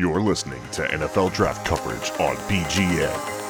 You're 0.00 0.22
listening 0.22 0.62
to 0.72 0.86
NFL 0.86 1.34
draft 1.34 1.66
coverage 1.66 2.10
on 2.18 2.34
BGN. 2.48 3.40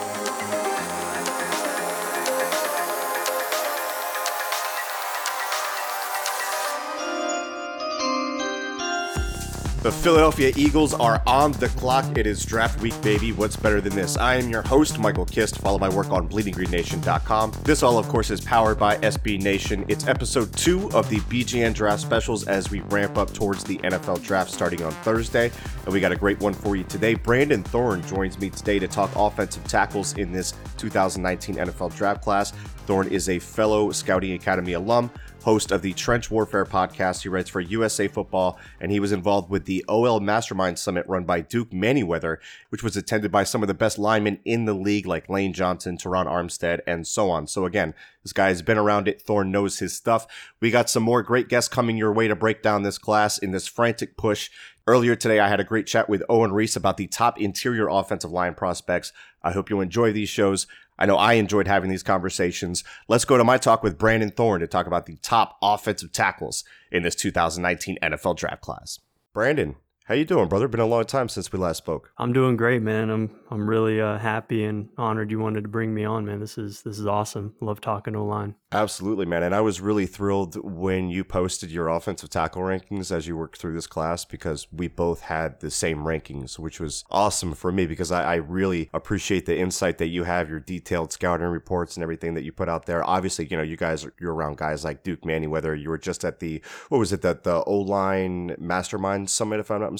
The 9.82 9.90
Philadelphia 9.90 10.52
Eagles 10.56 10.92
are 10.92 11.22
on 11.26 11.52
the 11.52 11.68
clock. 11.68 12.18
It 12.18 12.26
is 12.26 12.44
draft 12.44 12.82
week, 12.82 13.00
baby. 13.00 13.32
What's 13.32 13.56
better 13.56 13.80
than 13.80 13.94
this? 13.94 14.18
I 14.18 14.34
am 14.34 14.50
your 14.50 14.60
host, 14.60 14.98
Michael 14.98 15.24
Kist. 15.24 15.56
Follow 15.56 15.78
my 15.78 15.88
work 15.88 16.10
on 16.10 16.28
bleedinggreennation.com. 16.28 17.52
This 17.64 17.82
all, 17.82 17.96
of 17.96 18.06
course, 18.06 18.30
is 18.30 18.42
powered 18.42 18.78
by 18.78 18.98
SB 18.98 19.40
Nation. 19.40 19.86
It's 19.88 20.06
episode 20.06 20.52
two 20.54 20.90
of 20.90 21.08
the 21.08 21.16
BGN 21.20 21.72
draft 21.72 22.02
specials 22.02 22.46
as 22.46 22.70
we 22.70 22.80
ramp 22.80 23.16
up 23.16 23.32
towards 23.32 23.64
the 23.64 23.78
NFL 23.78 24.22
draft 24.22 24.50
starting 24.50 24.82
on 24.82 24.92
Thursday. 24.92 25.50
And 25.84 25.92
we 25.94 26.00
got 26.00 26.12
a 26.12 26.16
great 26.16 26.38
one 26.40 26.52
for 26.52 26.76
you 26.76 26.84
today. 26.84 27.14
Brandon 27.14 27.62
Thorn 27.62 28.02
joins 28.02 28.38
me 28.38 28.50
today 28.50 28.78
to 28.78 28.86
talk 28.86 29.10
offensive 29.16 29.64
tackles 29.64 30.16
in 30.16 30.30
this 30.30 30.52
2019 30.76 31.56
NFL 31.56 31.96
draft 31.96 32.22
class. 32.22 32.52
Thorn 32.86 33.08
is 33.08 33.28
a 33.28 33.38
fellow 33.38 33.90
Scouting 33.90 34.34
Academy 34.34 34.74
alum 34.74 35.10
host 35.42 35.72
of 35.72 35.82
the 35.82 35.92
Trench 35.94 36.30
Warfare 36.30 36.64
podcast. 36.64 37.22
He 37.22 37.28
writes 37.28 37.50
for 37.50 37.60
USA 37.60 38.08
Football, 38.08 38.58
and 38.80 38.92
he 38.92 39.00
was 39.00 39.12
involved 39.12 39.50
with 39.50 39.64
the 39.64 39.84
OL 39.88 40.20
Mastermind 40.20 40.78
Summit 40.78 41.06
run 41.08 41.24
by 41.24 41.40
Duke 41.40 41.70
Manyweather, 41.70 42.36
which 42.68 42.82
was 42.82 42.96
attended 42.96 43.32
by 43.32 43.44
some 43.44 43.62
of 43.62 43.68
the 43.68 43.74
best 43.74 43.98
linemen 43.98 44.38
in 44.44 44.64
the 44.64 44.74
league, 44.74 45.06
like 45.06 45.28
Lane 45.28 45.52
Johnson, 45.52 45.96
Terron 45.96 46.26
Armstead, 46.26 46.80
and 46.86 47.06
so 47.06 47.30
on. 47.30 47.46
So 47.46 47.64
again, 47.64 47.94
this 48.22 48.32
guy 48.32 48.48
has 48.48 48.62
been 48.62 48.78
around 48.78 49.08
it. 49.08 49.22
Thorn 49.22 49.50
knows 49.50 49.78
his 49.78 49.96
stuff. 49.96 50.26
We 50.60 50.70
got 50.70 50.90
some 50.90 51.02
more 51.02 51.22
great 51.22 51.48
guests 51.48 51.72
coming 51.72 51.96
your 51.96 52.12
way 52.12 52.28
to 52.28 52.36
break 52.36 52.62
down 52.62 52.82
this 52.82 52.98
class 52.98 53.38
in 53.38 53.50
this 53.50 53.66
frantic 53.66 54.16
push. 54.16 54.50
Earlier 54.90 55.14
today, 55.14 55.38
I 55.38 55.48
had 55.48 55.60
a 55.60 55.64
great 55.64 55.86
chat 55.86 56.08
with 56.08 56.24
Owen 56.28 56.50
Riese 56.50 56.76
about 56.76 56.96
the 56.96 57.06
top 57.06 57.40
interior 57.40 57.86
offensive 57.86 58.32
line 58.32 58.54
prospects. 58.54 59.12
I 59.40 59.52
hope 59.52 59.70
you 59.70 59.80
enjoy 59.80 60.12
these 60.12 60.28
shows. 60.28 60.66
I 60.98 61.06
know 61.06 61.14
I 61.14 61.34
enjoyed 61.34 61.68
having 61.68 61.90
these 61.90 62.02
conversations. 62.02 62.82
Let's 63.06 63.24
go 63.24 63.38
to 63.38 63.44
my 63.44 63.56
talk 63.56 63.84
with 63.84 63.96
Brandon 63.96 64.32
Thorn 64.32 64.60
to 64.62 64.66
talk 64.66 64.88
about 64.88 65.06
the 65.06 65.14
top 65.22 65.56
offensive 65.62 66.10
tackles 66.10 66.64
in 66.90 67.04
this 67.04 67.14
2019 67.14 67.98
NFL 68.02 68.36
draft 68.36 68.62
class. 68.62 68.98
Brandon, 69.32 69.76
how 70.10 70.16
you 70.16 70.24
doing, 70.24 70.48
brother? 70.48 70.66
Been 70.66 70.80
a 70.80 70.86
long 70.86 71.04
time 71.04 71.28
since 71.28 71.52
we 71.52 71.58
last 71.60 71.76
spoke. 71.76 72.10
I'm 72.18 72.32
doing 72.32 72.56
great, 72.56 72.82
man. 72.82 73.10
I'm 73.10 73.30
I'm 73.48 73.70
really 73.70 74.00
uh, 74.00 74.18
happy 74.18 74.64
and 74.64 74.88
honored 74.98 75.30
you 75.30 75.38
wanted 75.38 75.62
to 75.62 75.68
bring 75.68 75.94
me 75.94 76.04
on, 76.04 76.26
man. 76.26 76.40
This 76.40 76.58
is 76.58 76.82
this 76.82 76.98
is 76.98 77.06
awesome. 77.06 77.54
Love 77.60 77.80
talking 77.80 78.16
O 78.16 78.24
line. 78.24 78.56
Absolutely, 78.72 79.24
man. 79.24 79.44
And 79.44 79.54
I 79.54 79.60
was 79.60 79.80
really 79.80 80.06
thrilled 80.06 80.56
when 80.64 81.10
you 81.10 81.22
posted 81.22 81.70
your 81.70 81.86
offensive 81.86 82.28
tackle 82.28 82.62
rankings 82.62 83.12
as 83.12 83.28
you 83.28 83.36
worked 83.36 83.58
through 83.58 83.74
this 83.74 83.86
class 83.86 84.24
because 84.24 84.66
we 84.72 84.88
both 84.88 85.22
had 85.22 85.60
the 85.60 85.70
same 85.70 85.98
rankings, 85.98 86.58
which 86.58 86.80
was 86.80 87.04
awesome 87.10 87.54
for 87.54 87.70
me 87.70 87.86
because 87.86 88.10
I, 88.10 88.24
I 88.24 88.34
really 88.36 88.90
appreciate 88.92 89.46
the 89.46 89.58
insight 89.58 89.98
that 89.98 90.08
you 90.08 90.24
have, 90.24 90.50
your 90.50 90.60
detailed 90.60 91.12
scouting 91.12 91.46
reports 91.46 91.96
and 91.96 92.02
everything 92.02 92.34
that 92.34 92.42
you 92.42 92.50
put 92.50 92.68
out 92.68 92.86
there. 92.86 93.08
Obviously, 93.08 93.46
you 93.48 93.56
know, 93.56 93.62
you 93.62 93.76
guys 93.76 94.08
you're 94.18 94.34
around 94.34 94.56
guys 94.56 94.82
like 94.82 95.04
Duke 95.04 95.22
Manyweather 95.22 95.80
you 95.80 95.88
were 95.88 95.98
just 95.98 96.24
at 96.24 96.40
the 96.40 96.60
what 96.88 96.98
was 96.98 97.12
it 97.12 97.22
that 97.22 97.44
the 97.44 97.62
O 97.62 97.78
line 97.78 98.56
mastermind 98.58 99.30
summit, 99.30 99.60
if 99.60 99.70
I'm 99.70 99.80
not 99.80 99.92
mistaken. 99.92 99.99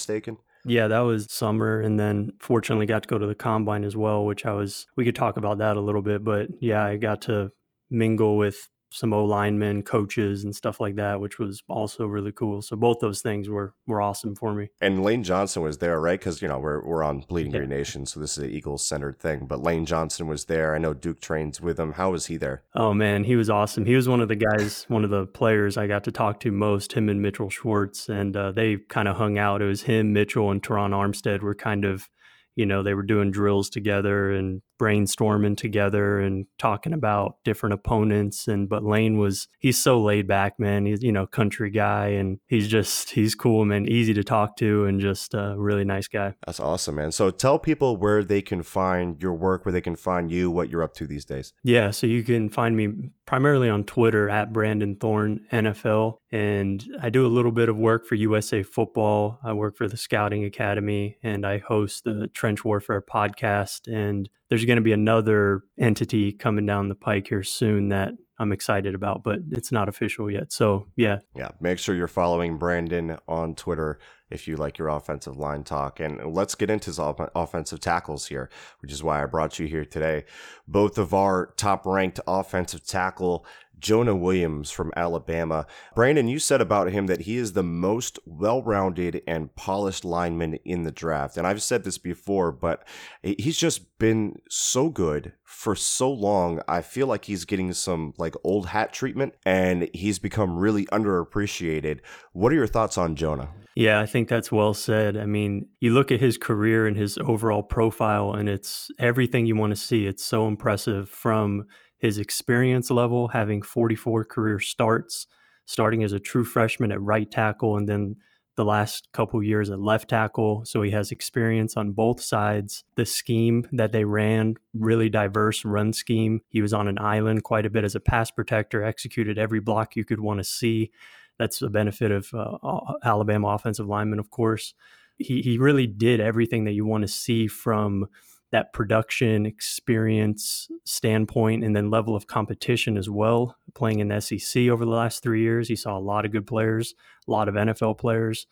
Yeah, 0.65 0.89
that 0.89 1.01
was 1.01 1.33
summer. 1.33 1.81
And 1.81 1.99
then 1.99 2.33
fortunately 2.41 2.87
got 2.87 3.03
to 3.05 3.09
go 3.09 3.19
to 3.19 3.27
the 3.27 3.35
combine 3.35 3.85
as 3.85 3.97
well, 3.97 4.25
which 4.25 4.45
I 4.45 4.53
was, 4.53 4.87
we 4.97 5.05
could 5.05 5.15
talk 5.15 5.37
about 5.37 5.59
that 5.59 5.77
a 5.77 5.81
little 5.81 6.03
bit. 6.03 6.23
But 6.23 6.49
yeah, 6.61 6.85
I 6.85 6.97
got 6.97 7.23
to 7.23 7.51
mingle 7.91 8.37
with 8.37 8.69
some 8.93 9.13
O 9.13 9.25
linemen, 9.25 9.83
coaches, 9.83 10.45
and 10.45 10.55
stuff 10.55 10.81
like 10.81 10.97
that, 10.97 11.21
which 11.21 11.39
was 11.39 11.63
also 11.69 12.07
really 12.07 12.33
cool. 12.33 12.61
So 12.61 12.77
both 12.77 12.99
those 13.01 13.23
things 13.23 13.49
were 13.49 13.75
were 13.87 14.03
awesome 14.03 14.35
for 14.35 14.53
me. 14.53 14.69
And 14.81 15.03
Lane 15.03 15.23
Johnson 15.23 15.63
was 15.63 15.79
there, 15.79 16.01
right? 16.01 16.19
Because 16.19 16.43
you 16.43 16.49
know 16.49 16.59
we're 16.59 16.85
we're 16.85 17.03
on 17.03 17.21
Bleeding 17.21 17.53
yeah. 17.53 17.59
Green 17.59 17.71
Nation, 17.71 18.07
so 18.07 18.21
this 18.21 18.37
is 18.37 18.45
an 18.45 18.51
Eagles 18.51 18.85
centered 18.85 19.19
thing. 19.19 19.47
But 19.47 19.63
Lane 19.63 19.87
Johnson 19.87 20.27
was 20.27 20.47
there. 20.47 20.75
I 20.75 20.79
know 20.79 20.93
Duke 20.93 21.21
trains 21.21 21.61
with 21.61 21.79
him. 21.79 21.93
How 21.93 22.11
was 22.11 22.27
he 22.27 22.37
there? 22.37 22.65
Oh 22.75 22.93
man, 22.93 23.25
he 23.25 23.37
was 23.37 23.49
awesome. 23.49 23.87
He 23.87 23.95
was 23.95 24.09
one 24.09 24.21
of 24.21 24.29
the 24.29 24.37
guys, 24.37 24.85
one 24.89 25.05
of 25.05 25.11
the 25.11 25.27
players 25.27 25.77
I 25.77 25.87
got 25.87 26.05
to 26.05 26.13
talk 26.13 26.41
to 26.41 26.53
most. 26.53 26.93
Him 26.93 27.09
and 27.09 27.23
Mitchell 27.23 27.51
Schwartz, 27.51 28.09
and 28.09 28.37
uh, 28.37 28.53
they 28.53 28.77
kind 28.89 29.09
of 29.09 29.17
hung 29.17 29.39
out. 29.39 29.63
It 29.63 29.67
was 29.67 29.83
him, 29.83 30.13
Mitchell, 30.13 30.51
and 30.51 30.63
Terron 30.63 30.91
Armstead 30.91 31.43
were 31.43 31.55
kind 31.55 31.85
of 31.85 32.09
you 32.57 32.67
know 32.67 32.83
they 32.83 32.95
were 32.95 33.03
doing 33.03 33.31
drills 33.31 33.71
together 33.71 34.33
and 34.33 34.63
brainstorming 34.81 35.59
together 35.59 36.19
and 36.21 36.47
talking 36.59 36.95
about 36.95 37.37
different 37.45 37.75
opponents 37.75 38.49
and 38.49 38.67
but 38.67 38.83
Lane 38.83 39.19
was 39.19 39.47
he's 39.59 39.77
so 39.77 40.01
laid 40.01 40.27
back 40.27 40.59
man. 40.59 40.87
He's 40.87 41.03
you 41.03 41.13
know 41.13 41.27
country 41.27 41.71
guy 41.71 42.09
and 42.09 42.39
he's 42.47 42.67
just 42.67 43.11
he's 43.11 43.35
cool 43.35 43.67
man. 43.67 43.87
Easy 43.87 44.15
to 44.15 44.25
talk 44.25 44.57
to 44.57 44.87
and 44.87 44.99
just 44.99 45.35
a 45.35 45.55
really 45.59 45.85
nice 45.85 46.09
guy. 46.09 46.35
That's 46.47 46.61
awesome 46.61 46.95
man. 46.95 47.13
So 47.13 47.31
tell 47.31 47.59
people 47.59 47.99
where 47.99 48.25
they 48.25 48.41
can 48.41 48.63
find 48.63 49.21
your 49.23 49.35
work 49.35 49.67
where 49.67 49.73
they 49.73 49.83
can 49.83 49.97
find 49.97 50.33
you 50.33 50.51
what 50.51 50.71
you're 50.71 50.83
up 50.83 50.95
to 50.95 51.07
these 51.07 51.27
days. 51.27 51.53
Yeah 51.63 51.91
so 51.91 52.07
you 52.07 52.23
can 52.23 52.49
find 52.49 52.75
me 52.75 53.11
primarily 53.27 53.69
on 53.69 53.85
Twitter 53.85 54.31
at 54.31 54.51
Brandon 54.51 54.97
Thorn 54.97 55.45
NFL 55.53 56.17
and 56.33 56.83
I 57.03 57.11
do 57.11 57.27
a 57.27 57.29
little 57.29 57.53
bit 57.53 57.69
of 57.69 57.77
work 57.77 58.07
for 58.07 58.15
USA 58.15 58.63
Football. 58.63 59.39
I 59.45 59.53
work 59.53 59.77
for 59.77 59.89
the 59.89 59.99
Scouting 59.99 60.45
Academy 60.45 61.19
and 61.23 61.45
I 61.45 61.59
host 61.59 62.05
the 62.05 62.29
Trench 62.29 62.65
Warfare 62.65 63.03
podcast 63.03 63.87
and 63.87 64.31
there's 64.51 64.65
going 64.65 64.77
to 64.77 64.83
be 64.83 64.93
another 64.93 65.63
entity 65.79 66.33
coming 66.33 66.67
down 66.67 66.89
the 66.89 66.95
pike 66.95 67.29
here 67.29 67.43
soon 67.43 67.89
that 67.89 68.13
I'm 68.39 68.53
excited 68.53 68.95
about, 68.95 69.23
but 69.23 69.39
it's 69.53 69.71
not 69.71 69.89
official 69.89 70.31
yet. 70.31 70.53
So, 70.53 70.89
yeah. 70.97 71.21
Yeah. 71.37 71.51
Make 71.61 71.79
sure 71.79 71.95
you're 71.95 72.09
following 72.09 72.59
Brandon 72.59 73.19
on 73.29 73.55
Twitter 73.55 73.99
if 74.31 74.49
you 74.49 74.57
like 74.57 74.79
your 74.79 74.89
offensive 74.89 75.37
line 75.37 75.63
talk. 75.63 76.01
And 76.01 76.35
let's 76.35 76.55
get 76.55 76.71
into 76.71 76.93
some 76.93 77.15
offensive 77.35 77.81
tackles 77.81 78.27
here, 78.27 78.51
which 78.81 78.93
is 78.93 79.03
why 79.03 79.23
I 79.23 79.27
brought 79.27 79.59
you 79.59 79.67
here 79.67 79.85
today. 79.85 80.25
Both 80.67 80.99
of 80.99 81.13
our 81.15 81.53
top 81.57 81.87
ranked 81.87 82.19
offensive 82.27 82.87
tackle 82.87 83.45
Jonah 83.81 84.15
Williams 84.15 84.71
from 84.71 84.93
Alabama. 84.97 85.67
Brandon, 85.95 86.29
you 86.29 86.39
said 86.39 86.61
about 86.61 86.93
him 86.93 87.07
that 87.07 87.23
he 87.23 87.37
is 87.37 87.53
the 87.53 87.63
most 87.63 88.19
well 88.25 88.63
rounded 88.63 89.23
and 89.27 89.55
polished 89.57 90.05
lineman 90.05 90.55
in 90.65 90.85
the 90.85 90.93
draft. 90.93 91.37
And 91.37 91.47
I've 91.47 91.63
said 91.63 91.85
this 91.85 91.99
before, 91.99 92.53
but 92.53 92.87
he's 93.23 93.59
just 93.59 93.99
been 93.99 94.41
so 94.49 94.91
good 94.91 95.33
for 95.45 95.75
so 95.75 96.11
long. 96.11 96.61
I 96.69 96.83
feel 96.83 97.07
like 97.07 97.25
he's 97.25 97.45
getting 97.45 97.73
some 97.73 98.15
like 98.19 98.35
old 98.45 98.67
hat 98.67 98.93
treatment 98.93 99.35
and 99.45 99.89
he's 99.93 100.19
become 100.19 100.59
really 100.59 100.87
underappreciated. 100.87 102.01
What 102.33 102.53
are 102.53 102.57
your 102.57 102.67
thoughts 102.67 102.97
on 102.99 103.17
Jonah? 103.17 103.51
Yeah, 103.77 104.01
I 104.01 104.07
think 104.07 104.29
that's 104.29 104.51
well 104.51 104.75
said. 104.75 105.17
I 105.17 105.27
mean, 105.27 105.69
you 105.81 105.95
look 105.95 106.11
at 106.11 106.21
his 106.21 106.37
career 106.37 106.87
and 106.87 106.97
his 106.97 107.17
overall 107.19 107.63
profile, 107.63 108.35
and 108.35 108.49
it's 108.49 108.91
everything 108.99 109.47
you 109.47 109.55
want 109.55 109.71
to 109.71 109.77
see. 109.77 110.07
It's 110.07 110.25
so 110.25 110.49
impressive 110.49 111.09
from 111.09 111.67
his 112.01 112.19
experience 112.19 112.91
level, 112.91 113.29
having 113.29 113.63
44 113.63 114.25
career 114.25 114.59
starts, 114.59 115.27
starting 115.67 116.03
as 116.03 116.13
a 116.13 116.19
true 116.19 116.45
freshman 116.45 116.91
at 116.91 117.01
right 117.01 117.31
tackle, 117.31 117.77
and 117.77 117.89
then 117.89 118.17
the 118.57 118.65
last 118.65 119.09
couple 119.13 119.43
years 119.43 119.71
at 119.71 119.81
left 119.81 120.11
tackle. 120.11 120.65
So 120.65 120.83
he 120.83 120.91
has 120.91 121.13
experience 121.13 121.77
on 121.77 121.93
both 121.93 122.21
sides. 122.21 122.85
The 122.97 123.07
scheme 123.07 123.67
that 123.73 123.93
they 123.93 124.05
ran, 124.05 124.57
really 124.75 125.09
diverse 125.09 125.65
run 125.65 125.93
scheme. 125.93 126.41
He 126.49 126.61
was 126.61 126.75
on 126.75 126.89
an 126.89 126.99
island 126.99 127.45
quite 127.45 127.67
a 127.67 127.71
bit 127.71 127.85
as 127.85 127.95
a 127.95 128.01
pass 128.01 128.31
protector, 128.31 128.83
executed 128.83 129.39
every 129.39 129.61
block 129.61 129.95
you 129.95 130.05
could 130.05 130.21
want 130.21 130.39
to 130.39 130.45
see. 130.45 130.91
That's 131.39 131.59
the 131.59 131.71
benefit 131.71 132.11
of 132.11 132.29
uh, 132.35 132.59
Alabama 133.05 133.49
offensive 133.49 133.87
lineman, 133.87 134.19
of 134.19 134.31
course. 134.31 134.75
He, 135.17 135.43
he 135.43 135.59
really 135.59 135.87
did 135.87 136.21
everything 136.21 136.65
that 136.65 136.73
you 136.73 136.85
want 136.85 137.03
to 137.03 137.09
see 137.09 137.47
from 137.47 138.09
that 138.51 138.73
production 138.73 139.47
experience 139.47 140.69
standpoint 140.85 141.63
and 141.63 141.75
then 141.75 141.91
level 141.91 142.17
of 142.17 142.27
competition 142.27 142.97
as 142.97 143.09
well. 143.09 143.57
Playing 143.75 144.01
in 144.01 144.09
the 144.09 144.21
SEC 144.21 144.69
over 144.69 144.85
the 144.85 144.91
last 144.91 145.23
three 145.23 145.43
years, 145.43 145.69
he 145.69 145.77
saw 145.77 145.97
a 145.97 146.01
lot 146.01 146.25
of 146.25 146.33
good 146.33 146.47
players, 146.47 146.95
a 147.29 147.31
lot 147.31 147.49
of 147.49 147.55
NFL 147.55 147.99
players. 147.99 148.47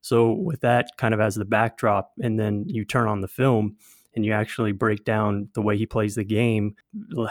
So, 0.00 0.32
with 0.32 0.60
that 0.62 0.88
kind 0.96 1.14
of 1.14 1.20
as 1.20 1.34
the 1.34 1.44
backdrop, 1.44 2.12
and 2.20 2.38
then 2.38 2.64
you 2.66 2.84
turn 2.84 3.08
on 3.08 3.20
the 3.20 3.28
film 3.28 3.76
and 4.14 4.24
you 4.24 4.32
actually 4.32 4.72
break 4.72 5.04
down 5.04 5.48
the 5.54 5.62
way 5.62 5.76
he 5.76 5.86
plays 5.86 6.14
the 6.14 6.24
game, 6.24 6.74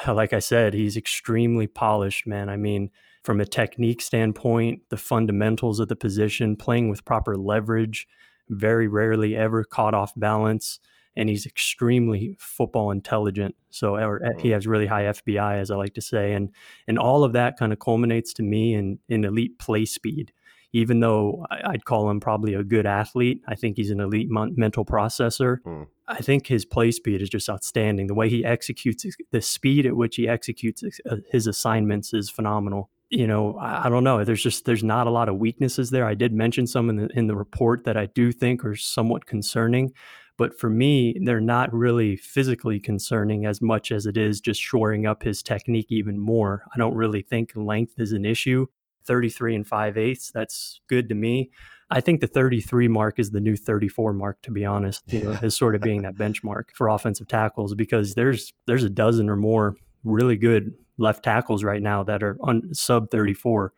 like 0.07 0.33
I 0.33 0.39
said, 0.39 0.73
he's 0.73 0.97
extremely 0.97 1.67
polished, 1.67 2.25
man. 2.25 2.49
I 2.49 2.57
mean, 2.57 2.91
from 3.23 3.41
a 3.41 3.45
technique 3.45 4.01
standpoint, 4.01 4.81
the 4.89 4.97
fundamentals 4.97 5.79
of 5.79 5.89
the 5.89 5.95
position, 5.95 6.55
playing 6.55 6.89
with 6.89 7.05
proper 7.05 7.35
leverage, 7.35 8.07
very 8.49 8.87
rarely 8.87 9.35
ever 9.35 9.63
caught 9.63 9.93
off 9.93 10.13
balance 10.15 10.79
and 11.15 11.29
he's 11.29 11.45
extremely 11.45 12.37
football 12.39 12.91
intelligent. 12.91 13.55
So 13.69 13.95
or, 13.95 14.21
he 14.39 14.49
has 14.49 14.67
really 14.67 14.87
high 14.87 15.03
FBI, 15.03 15.59
as 15.59 15.71
I 15.71 15.75
like 15.75 15.93
to 15.95 16.01
say, 16.01 16.33
and 16.33 16.49
and 16.87 16.97
all 16.97 17.23
of 17.23 17.33
that 17.33 17.57
kind 17.57 17.73
of 17.73 17.79
culminates 17.79 18.33
to 18.33 18.43
me 18.43 18.73
in 18.73 18.99
in 19.09 19.25
elite 19.25 19.59
play 19.59 19.85
speed. 19.85 20.31
Even 20.73 21.01
though 21.01 21.45
I'd 21.51 21.83
call 21.83 22.09
him 22.09 22.21
probably 22.21 22.53
a 22.53 22.63
good 22.63 22.85
athlete, 22.85 23.41
I 23.45 23.55
think 23.55 23.75
he's 23.75 23.91
an 23.91 23.99
elite 23.99 24.29
mental 24.29 24.85
processor. 24.85 25.57
Mm. 25.65 25.87
I 26.07 26.21
think 26.21 26.47
his 26.47 26.63
play 26.63 26.91
speed 26.91 27.21
is 27.21 27.29
just 27.29 27.49
outstanding. 27.49 28.07
The 28.07 28.13
way 28.13 28.29
he 28.29 28.45
executes, 28.45 29.05
the 29.31 29.41
speed 29.41 29.85
at 29.85 29.97
which 29.97 30.15
he 30.15 30.29
executes 30.29 30.81
uh, 31.09 31.17
his 31.29 31.45
assignments 31.45 32.13
is 32.13 32.29
phenomenal. 32.29 32.89
you 33.09 33.27
know, 33.27 33.57
I, 33.57 33.87
I, 33.87 33.89
don't 33.89 34.05
know. 34.05 34.23
There's 34.23 34.41
just 34.41 34.63
there's 34.63 34.83
not 34.83 35.07
a 35.07 35.11
lot 35.11 35.27
of 35.27 35.37
weaknesses 35.37 35.89
there. 35.89 36.05
I 36.05 36.13
did 36.13 36.31
mention 36.31 36.65
some 36.67 36.89
in 36.89 36.95
the 36.95 37.07
in 37.15 37.27
the 37.27 37.35
report 37.35 37.83
that 37.83 37.97
I 37.97 38.05
do 38.05 38.31
think 38.31 38.63
are 38.63 38.75
somewhat 38.75 39.25
concerning, 39.25 39.93
but 40.41 40.59
for 40.59 40.71
me, 40.71 41.15
they're 41.21 41.39
not 41.39 41.71
really 41.71 42.15
physically 42.15 42.79
concerning 42.79 43.45
as 43.45 43.61
much 43.61 43.91
as 43.91 44.07
it 44.07 44.17
is 44.17 44.41
just 44.41 44.59
shoring 44.59 45.05
up 45.05 45.21
his 45.21 45.43
technique 45.43 45.91
even 45.91 46.17
more. 46.17 46.63
I 46.73 46.79
don't 46.79 46.95
really 46.95 47.21
think 47.21 47.51
length 47.53 47.99
is 47.99 48.11
an 48.11 48.25
issue. 48.25 48.65
33 49.05 49.57
and 49.57 49.67
5 49.67 49.99
eighths, 49.99 50.31
that's 50.31 50.81
good 50.87 51.09
to 51.09 51.13
me. 51.13 51.51
I 51.91 52.01
think 52.01 52.21
the 52.21 52.27
33 52.27 52.87
mark 52.87 53.19
is 53.19 53.29
the 53.29 53.39
new 53.39 53.55
34 53.55 54.13
mark, 54.13 54.41
to 54.41 54.49
be 54.49 54.65
honest, 54.65 55.03
you 55.13 55.25
know, 55.25 55.29
is 55.43 55.55
sort 55.55 55.75
of 55.75 55.81
being 55.81 56.01
that 56.01 56.15
benchmark 56.15 56.71
for 56.73 56.87
offensive 56.87 57.27
tackles 57.27 57.75
because 57.75 58.15
there's 58.15 58.51
there's 58.65 58.83
a 58.83 58.89
dozen 58.89 59.29
or 59.29 59.35
more 59.35 59.75
really 60.03 60.37
good 60.37 60.73
left 60.97 61.23
tackles 61.23 61.63
right 61.63 61.83
now 61.83 62.01
that 62.05 62.23
are 62.23 62.39
on 62.41 62.73
sub 62.73 63.11
34. 63.11 63.73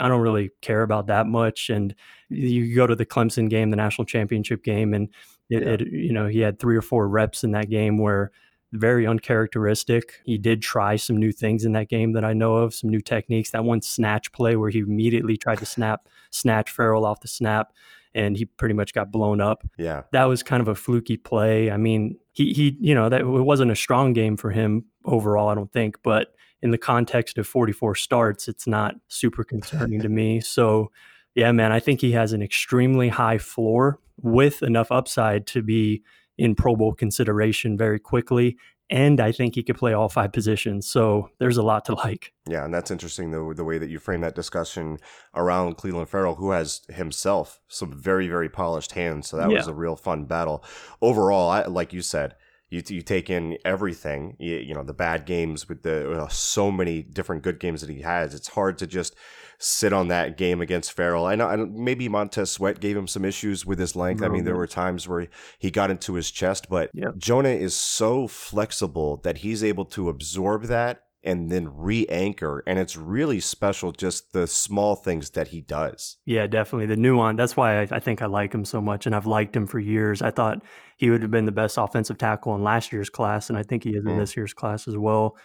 I 0.00 0.08
don't 0.08 0.22
really 0.22 0.50
care 0.62 0.82
about 0.82 1.08
that 1.08 1.26
much. 1.26 1.70
And 1.70 1.94
you 2.28 2.74
go 2.74 2.86
to 2.86 2.96
the 2.96 3.06
Clemson 3.06 3.48
game, 3.50 3.70
the 3.70 3.76
national 3.76 4.06
championship 4.06 4.62
game, 4.64 4.94
and 4.94 5.08
it, 5.50 5.62
yeah. 5.62 5.68
it, 5.68 5.80
you 5.92 6.12
know 6.12 6.26
he 6.26 6.40
had 6.40 6.58
three 6.58 6.76
or 6.76 6.82
four 6.82 7.08
reps 7.08 7.44
in 7.44 7.52
that 7.52 7.70
game 7.70 7.98
where 7.98 8.32
very 8.72 9.06
uncharacteristic. 9.06 10.20
He 10.24 10.38
did 10.38 10.62
try 10.62 10.96
some 10.96 11.16
new 11.16 11.32
things 11.32 11.64
in 11.64 11.72
that 11.72 11.88
game 11.88 12.12
that 12.12 12.24
I 12.24 12.32
know 12.32 12.56
of, 12.56 12.74
some 12.74 12.90
new 12.90 13.00
techniques. 13.00 13.50
That 13.50 13.64
one 13.64 13.82
snatch 13.82 14.32
play 14.32 14.56
where 14.56 14.70
he 14.70 14.80
immediately 14.80 15.36
tried 15.36 15.58
to 15.58 15.66
snap, 15.66 16.08
snatch 16.30 16.70
Ferrell 16.70 17.04
off 17.04 17.20
the 17.20 17.28
snap, 17.28 17.72
and 18.14 18.36
he 18.36 18.44
pretty 18.44 18.74
much 18.74 18.92
got 18.92 19.10
blown 19.10 19.40
up. 19.40 19.62
Yeah, 19.78 20.02
that 20.12 20.24
was 20.24 20.42
kind 20.42 20.60
of 20.60 20.68
a 20.68 20.74
fluky 20.74 21.16
play. 21.16 21.70
I 21.70 21.76
mean, 21.76 22.18
he 22.32 22.52
he, 22.52 22.76
you 22.80 22.94
know, 22.94 23.08
that 23.08 23.22
it 23.22 23.24
wasn't 23.24 23.70
a 23.70 23.76
strong 23.76 24.12
game 24.12 24.36
for 24.36 24.50
him 24.50 24.84
overall. 25.04 25.48
I 25.48 25.54
don't 25.54 25.72
think, 25.72 25.96
but 26.02 26.34
in 26.62 26.70
the 26.70 26.78
context 26.78 27.38
of 27.38 27.46
44 27.46 27.94
starts, 27.94 28.48
it's 28.48 28.66
not 28.66 28.96
super 29.08 29.44
concerning 29.44 30.00
to 30.00 30.08
me. 30.08 30.40
So. 30.40 30.90
Yeah, 31.36 31.52
man, 31.52 31.70
I 31.70 31.80
think 31.80 32.00
he 32.00 32.12
has 32.12 32.32
an 32.32 32.42
extremely 32.42 33.10
high 33.10 33.38
floor 33.38 34.00
with 34.22 34.62
enough 34.62 34.90
upside 34.90 35.46
to 35.48 35.62
be 35.62 36.02
in 36.38 36.54
Pro 36.54 36.74
Bowl 36.74 36.94
consideration 36.94 37.76
very 37.76 38.00
quickly. 38.00 38.56
And 38.88 39.20
I 39.20 39.32
think 39.32 39.54
he 39.54 39.62
could 39.62 39.76
play 39.76 39.92
all 39.92 40.08
five 40.08 40.32
positions. 40.32 40.88
So 40.88 41.28
there's 41.38 41.56
a 41.56 41.62
lot 41.62 41.84
to 41.86 41.94
like. 41.94 42.32
Yeah, 42.48 42.64
and 42.64 42.72
that's 42.72 42.90
interesting 42.90 43.32
the 43.32 43.52
the 43.54 43.64
way 43.64 43.78
that 43.78 43.90
you 43.90 43.98
frame 43.98 44.20
that 44.20 44.36
discussion 44.36 44.98
around 45.34 45.76
Clelin 45.76 46.08
Ferrell, 46.08 46.36
who 46.36 46.52
has 46.52 46.82
himself 46.88 47.60
some 47.68 47.92
very 47.92 48.28
very 48.28 48.48
polished 48.48 48.92
hands. 48.92 49.28
So 49.28 49.36
that 49.36 49.50
yeah. 49.50 49.56
was 49.58 49.66
a 49.66 49.74
real 49.74 49.96
fun 49.96 50.24
battle. 50.24 50.64
Overall, 51.02 51.50
I, 51.50 51.64
like 51.64 51.92
you 51.92 52.00
said, 52.00 52.36
you, 52.70 52.80
you 52.86 53.02
take 53.02 53.28
in 53.28 53.58
everything. 53.64 54.36
You, 54.38 54.56
you 54.58 54.74
know 54.74 54.84
the 54.84 54.94
bad 54.94 55.26
games 55.26 55.68
with 55.68 55.82
the 55.82 56.06
you 56.08 56.14
know, 56.14 56.28
so 56.28 56.70
many 56.70 57.02
different 57.02 57.42
good 57.42 57.58
games 57.58 57.80
that 57.80 57.90
he 57.90 58.02
has. 58.02 58.34
It's 58.34 58.48
hard 58.48 58.78
to 58.78 58.86
just 58.86 59.16
sit 59.58 59.92
on 59.92 60.08
that 60.08 60.36
game 60.36 60.60
against 60.60 60.92
Ferrell. 60.92 61.26
I 61.26 61.34
know, 61.34 61.46
I 61.46 61.56
maybe 61.56 62.08
Montez 62.08 62.50
Sweat 62.50 62.80
gave 62.80 62.96
him 62.96 63.06
some 63.06 63.24
issues 63.24 63.64
with 63.64 63.78
his 63.78 63.96
length. 63.96 64.22
I 64.22 64.28
mean, 64.28 64.44
there 64.44 64.56
were 64.56 64.66
times 64.66 65.08
where 65.08 65.28
he 65.58 65.70
got 65.70 65.90
into 65.90 66.14
his 66.14 66.30
chest, 66.30 66.68
but 66.68 66.90
yep. 66.94 67.16
Jonah 67.16 67.48
is 67.48 67.74
so 67.74 68.26
flexible 68.26 69.18
that 69.18 69.38
he's 69.38 69.64
able 69.64 69.84
to 69.86 70.08
absorb 70.08 70.64
that 70.64 71.02
and 71.26 71.50
then 71.50 71.68
re-anchor 71.76 72.62
and 72.66 72.78
it's 72.78 72.96
really 72.96 73.40
special 73.40 73.90
just 73.90 74.32
the 74.32 74.46
small 74.46 74.94
things 74.94 75.30
that 75.30 75.48
he 75.48 75.60
does 75.60 76.18
yeah 76.24 76.46
definitely 76.46 76.86
the 76.86 76.96
nuance 76.96 77.36
that's 77.36 77.56
why 77.56 77.80
I, 77.80 77.88
I, 77.90 77.98
think 77.98 78.22
i 78.22 78.26
like 78.26 78.54
him 78.54 78.64
so 78.64 78.80
much 78.80 79.06
and 79.06 79.14
i've 79.14 79.26
liked 79.26 79.54
him 79.56 79.66
for 79.66 79.80
years 79.80 80.22
i 80.22 80.30
thought 80.30 80.62
he 80.96 81.10
would 81.10 81.22
have 81.22 81.30
been 81.30 81.44
the 81.44 81.52
best 81.52 81.76
offensive 81.78 82.16
tackle 82.16 82.54
in 82.54 82.62
last 82.62 82.92
year's 82.92 83.10
class 83.10 83.50
and 83.50 83.58
i 83.58 83.64
think 83.64 83.82
he 83.82 83.90
is 83.90 84.04
mm. 84.04 84.10
in 84.10 84.18
this 84.18 84.36
year's 84.36 84.54
class 84.54 84.86
as 84.86 84.96
well 84.96 85.36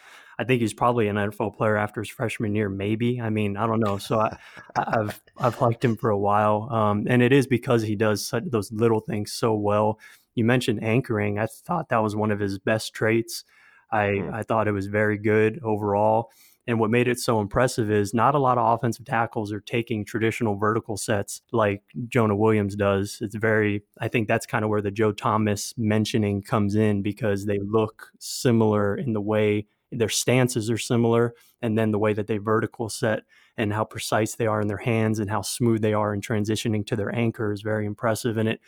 I 0.41 0.43
think 0.43 0.59
he's 0.59 0.73
probably 0.73 1.07
an 1.07 1.17
NFL 1.17 1.55
player 1.55 1.77
after 1.77 2.01
his 2.01 2.09
freshman 2.09 2.55
year, 2.55 2.67
maybe. 2.67 3.21
I 3.21 3.29
mean, 3.29 3.57
I 3.57 3.67
don't 3.67 3.79
know. 3.79 3.99
So 3.99 4.19
I, 4.19 4.35
have 4.75 5.21
I've 5.37 5.61
liked 5.61 5.85
him 5.85 5.95
for 5.95 6.09
a 6.09 6.17
while, 6.17 6.67
um, 6.71 7.05
and 7.07 7.21
it 7.21 7.31
is 7.31 7.45
because 7.45 7.83
he 7.83 7.95
does 7.95 8.25
such, 8.25 8.45
those 8.45 8.71
little 8.71 9.01
things 9.01 9.31
so 9.33 9.53
well. 9.53 9.99
You 10.33 10.43
mentioned 10.43 10.83
anchoring. 10.83 11.37
I 11.37 11.45
thought 11.45 11.89
that 11.89 12.01
was 12.01 12.15
one 12.15 12.31
of 12.31 12.39
his 12.39 12.57
best 12.57 12.91
traits. 12.95 13.43
I 13.91 14.05
mm. 14.05 14.33
I 14.33 14.41
thought 14.41 14.67
it 14.67 14.71
was 14.71 14.87
very 14.87 15.19
good 15.19 15.59
overall. 15.63 16.31
And 16.65 16.79
what 16.79 16.89
made 16.89 17.07
it 17.07 17.19
so 17.19 17.39
impressive 17.39 17.91
is 17.91 18.11
not 18.11 18.33
a 18.33 18.39
lot 18.39 18.57
of 18.57 18.73
offensive 18.73 19.05
tackles 19.05 19.51
are 19.51 19.59
taking 19.59 20.05
traditional 20.05 20.55
vertical 20.55 20.97
sets 20.97 21.41
like 21.51 21.83
Jonah 22.07 22.35
Williams 22.35 22.75
does. 22.75 23.17
It's 23.21 23.35
very, 23.35 23.83
I 23.99 24.07
think 24.07 24.27
that's 24.27 24.45
kind 24.45 24.63
of 24.63 24.69
where 24.69 24.81
the 24.81 24.91
Joe 24.91 25.11
Thomas 25.11 25.73
mentioning 25.75 26.43
comes 26.43 26.75
in 26.75 27.01
because 27.01 27.45
they 27.45 27.59
look 27.63 28.11
similar 28.19 28.95
in 28.95 29.13
the 29.13 29.21
way 29.21 29.67
their 29.91 30.09
stances 30.09 30.69
are 30.69 30.77
similar 30.77 31.33
and 31.61 31.77
then 31.77 31.91
the 31.91 31.99
way 31.99 32.13
that 32.13 32.27
they 32.27 32.37
vertical 32.37 32.89
set 32.89 33.23
and 33.57 33.73
how 33.73 33.83
precise 33.83 34.35
they 34.35 34.47
are 34.47 34.61
in 34.61 34.67
their 34.67 34.77
hands 34.77 35.19
and 35.19 35.29
how 35.29 35.41
smooth 35.41 35.81
they 35.81 35.93
are 35.93 36.13
in 36.13 36.21
transitioning 36.21 36.85
to 36.85 36.95
their 36.95 37.13
anchor 37.15 37.51
is 37.51 37.61
very 37.61 37.85
impressive. 37.85 38.37
And 38.37 38.49
it 38.49 38.61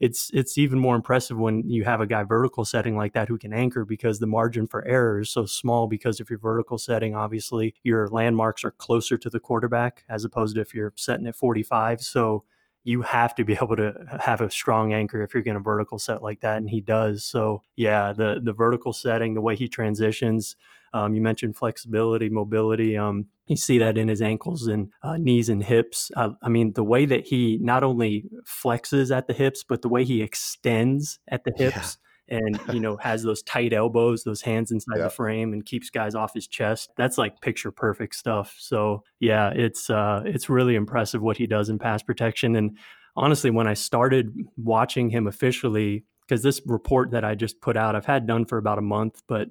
it's 0.00 0.30
it's 0.32 0.56
even 0.56 0.78
more 0.78 0.96
impressive 0.96 1.36
when 1.36 1.68
you 1.68 1.84
have 1.84 2.00
a 2.00 2.06
guy 2.06 2.22
vertical 2.22 2.64
setting 2.64 2.96
like 2.96 3.12
that 3.12 3.28
who 3.28 3.36
can 3.36 3.52
anchor 3.52 3.84
because 3.84 4.18
the 4.18 4.26
margin 4.26 4.66
for 4.66 4.84
error 4.86 5.20
is 5.20 5.30
so 5.30 5.44
small 5.44 5.86
because 5.86 6.20
if 6.20 6.30
you're 6.30 6.38
vertical 6.38 6.78
setting 6.78 7.14
obviously 7.14 7.74
your 7.82 8.08
landmarks 8.08 8.64
are 8.64 8.70
closer 8.70 9.18
to 9.18 9.28
the 9.28 9.38
quarterback 9.38 10.04
as 10.08 10.24
opposed 10.24 10.54
to 10.54 10.62
if 10.62 10.74
you're 10.74 10.92
setting 10.96 11.26
at 11.26 11.36
45 11.36 12.00
so 12.00 12.44
you 12.84 13.02
have 13.02 13.34
to 13.36 13.44
be 13.44 13.52
able 13.62 13.76
to 13.76 13.94
have 14.20 14.40
a 14.40 14.50
strong 14.50 14.92
anchor 14.92 15.22
if 15.22 15.34
you're 15.34 15.42
going 15.42 15.56
to 15.56 15.62
vertical 15.62 15.98
set 15.98 16.22
like 16.22 16.40
that, 16.40 16.58
and 16.58 16.68
he 16.68 16.80
does. 16.80 17.24
So 17.24 17.62
yeah, 17.76 18.12
the 18.12 18.40
the 18.42 18.52
vertical 18.52 18.92
setting, 18.92 19.34
the 19.34 19.40
way 19.40 19.56
he 19.56 19.68
transitions. 19.68 20.56
Um, 20.92 21.14
you 21.14 21.20
mentioned 21.20 21.56
flexibility, 21.56 22.28
mobility. 22.28 22.96
Um, 22.96 23.26
you 23.46 23.56
see 23.56 23.78
that 23.78 23.96
in 23.96 24.08
his 24.08 24.20
ankles 24.20 24.66
and 24.66 24.92
uh, 25.04 25.18
knees 25.18 25.48
and 25.48 25.62
hips. 25.62 26.10
Uh, 26.16 26.30
I 26.42 26.48
mean, 26.48 26.72
the 26.72 26.82
way 26.82 27.06
that 27.06 27.28
he 27.28 27.58
not 27.62 27.84
only 27.84 28.24
flexes 28.44 29.16
at 29.16 29.28
the 29.28 29.32
hips, 29.32 29.62
but 29.62 29.82
the 29.82 29.88
way 29.88 30.04
he 30.04 30.20
extends 30.20 31.20
at 31.28 31.44
the 31.44 31.52
hips. 31.56 31.76
Yeah 31.76 32.09
and 32.30 32.58
you 32.72 32.80
know 32.80 32.96
has 32.96 33.22
those 33.22 33.42
tight 33.42 33.72
elbows 33.72 34.24
those 34.24 34.40
hands 34.40 34.70
inside 34.70 34.96
yeah. 34.96 35.04
the 35.04 35.10
frame 35.10 35.52
and 35.52 35.66
keeps 35.66 35.90
guys 35.90 36.14
off 36.14 36.32
his 36.34 36.46
chest 36.46 36.90
that's 36.96 37.18
like 37.18 37.40
picture 37.40 37.70
perfect 37.70 38.14
stuff 38.14 38.56
so 38.58 39.02
yeah 39.18 39.50
it's 39.50 39.90
uh 39.90 40.22
it's 40.24 40.48
really 40.48 40.74
impressive 40.74 41.20
what 41.20 41.36
he 41.36 41.46
does 41.46 41.68
in 41.68 41.78
pass 41.78 42.02
protection 42.02 42.56
and 42.56 42.78
honestly 43.16 43.50
when 43.50 43.66
i 43.66 43.74
started 43.74 44.34
watching 44.56 45.10
him 45.10 45.26
officially 45.26 46.04
because 46.22 46.42
this 46.42 46.60
report 46.66 47.10
that 47.10 47.24
i 47.24 47.34
just 47.34 47.60
put 47.60 47.76
out 47.76 47.96
i've 47.96 48.06
had 48.06 48.26
done 48.26 48.44
for 48.44 48.58
about 48.58 48.78
a 48.78 48.82
month 48.82 49.22
but 49.26 49.48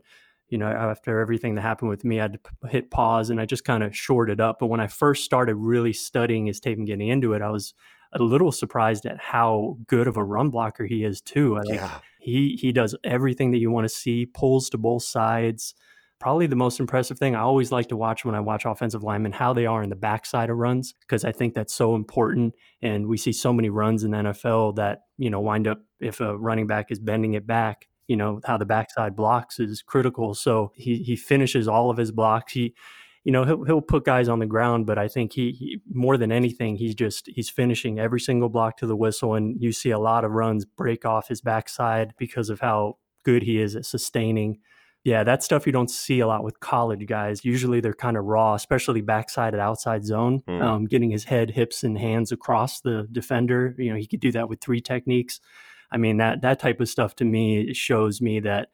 you 0.50 0.58
know 0.58 0.68
after 0.68 1.20
everything 1.20 1.56
that 1.56 1.62
happened 1.62 1.90
with 1.90 2.04
me 2.04 2.20
i 2.20 2.24
had 2.24 2.34
to 2.34 2.70
hit 2.70 2.90
pause 2.90 3.30
and 3.30 3.40
i 3.40 3.46
just 3.46 3.64
kind 3.64 3.84
of 3.84 3.96
shorted 3.96 4.42
up 4.42 4.58
but 4.60 4.68
when 4.68 4.80
i 4.80 4.88
first 4.88 5.24
started 5.24 5.56
really 5.56 5.94
studying 5.94 6.46
his 6.46 6.60
tape 6.60 6.78
and 6.78 6.88
getting 6.88 7.08
into 7.08 7.34
it 7.34 7.42
i 7.42 7.50
was 7.50 7.74
a 8.14 8.22
little 8.22 8.52
surprised 8.52 9.06
at 9.06 9.20
how 9.20 9.78
good 9.88 10.08
of 10.08 10.18
a 10.18 10.24
run 10.24 10.50
blocker 10.50 10.86
he 10.86 11.04
is 11.04 11.22
too. 11.22 11.58
Uh, 11.58 11.64
I 11.70 11.74
yeah. 11.74 12.00
he 12.20 12.58
he 12.60 12.72
does 12.72 12.96
everything 13.04 13.52
that 13.52 13.60
you 13.60 13.72
want 13.72 13.86
to 13.86 13.90
see, 13.90 14.26
pulls 14.26 14.70
to 14.72 14.78
both 14.78 15.04
sides. 15.04 15.76
Probably 16.20 16.48
the 16.48 16.56
most 16.56 16.82
impressive 16.82 17.18
thing 17.18 17.34
I 17.34 17.40
always 17.40 17.72
like 17.72 17.88
to 17.88 17.96
watch 17.96 18.26
when 18.26 18.36
I 18.36 18.42
watch 18.42 18.66
offensive 18.66 19.04
linemen 19.04 19.32
how 19.32 19.54
they 19.54 19.66
are 19.66 19.82
in 19.82 19.90
the 19.90 19.96
backside 19.96 20.50
of 20.50 20.58
runs 20.58 20.94
because 21.00 21.24
I 21.24 21.32
think 21.32 21.54
that's 21.54 21.74
so 21.74 21.96
important. 21.96 22.56
And 22.82 23.08
we 23.08 23.16
see 23.16 23.32
so 23.32 23.54
many 23.54 23.70
runs 23.70 24.04
in 24.04 24.12
the 24.12 24.18
NFL 24.18 24.76
that 24.76 25.04
you 25.18 25.30
know 25.30 25.40
wind 25.40 25.68
up 25.68 25.80
if 26.00 26.20
a 26.20 26.38
running 26.38 26.68
back 26.68 26.92
is 26.92 27.00
bending 27.00 27.36
it 27.36 27.48
back, 27.48 27.88
you 28.08 28.18
know 28.18 28.42
how 28.44 28.58
the 28.58 28.66
backside 28.66 29.16
blocks 29.16 29.60
is 29.60 29.82
critical. 29.82 30.34
So 30.34 30.72
he 30.76 30.98
he 30.98 31.16
finishes 31.16 31.68
all 31.68 31.90
of 31.90 31.98
his 31.98 32.12
blocks. 32.12 32.54
He 32.54 32.74
you 33.30 33.34
know 33.34 33.44
he'll 33.44 33.64
he'll 33.64 33.80
put 33.80 34.06
guys 34.06 34.28
on 34.28 34.40
the 34.40 34.48
ground, 34.48 34.88
but 34.88 34.98
I 34.98 35.08
think 35.08 35.34
he, 35.34 35.52
he, 35.52 35.82
more 35.94 36.18
than 36.18 36.32
anything 36.32 36.78
he's 36.78 36.96
just 36.96 37.28
he's 37.28 37.48
finishing 37.48 38.00
every 38.00 38.20
single 38.20 38.50
block 38.50 38.78
to 38.78 38.88
the 38.88 38.96
whistle, 38.96 39.36
and 39.36 39.56
you 39.62 39.72
see 39.72 39.92
a 39.92 40.00
lot 40.00 40.26
of 40.26 40.32
runs 40.32 40.66
break 40.66 41.06
off 41.06 41.28
his 41.28 41.40
backside 41.40 42.16
because 42.18 42.50
of 42.50 42.60
how 42.60 42.98
good 43.24 43.44
he 43.44 43.62
is 43.62 43.76
at 43.76 43.86
sustaining. 43.86 44.58
Yeah, 45.04 45.24
that 45.26 45.44
stuff 45.44 45.68
you 45.68 45.72
don't 45.72 45.92
see 45.92 46.22
a 46.22 46.26
lot 46.26 46.44
with 46.44 46.60
college 46.60 47.06
guys. 47.06 47.46
Usually 47.46 47.80
they're 47.80 47.94
kind 47.94 48.18
of 48.18 48.26
raw, 48.26 48.56
especially 48.56 49.02
backside 49.02 49.54
and 49.54 49.62
outside 49.62 50.08
zone, 50.08 50.42
mm. 50.50 50.60
um, 50.64 50.86
getting 50.86 51.12
his 51.12 51.26
head, 51.26 51.52
hips, 51.52 51.84
and 51.84 52.00
hands 52.00 52.32
across 52.32 52.82
the 52.82 53.08
defender. 53.12 53.76
You 53.78 53.92
know, 53.92 53.96
he 53.96 54.08
could 54.08 54.22
do 54.22 54.32
that 54.32 54.50
with 54.50 54.60
three 54.60 54.82
techniques. 54.82 55.40
I 55.92 55.98
mean 55.98 56.18
that 56.18 56.42
that 56.42 56.60
type 56.60 56.80
of 56.80 56.90
stuff 56.90 57.14
to 57.18 57.26
me 57.26 57.76
shows 57.76 58.22
me 58.22 58.40
that 58.40 58.70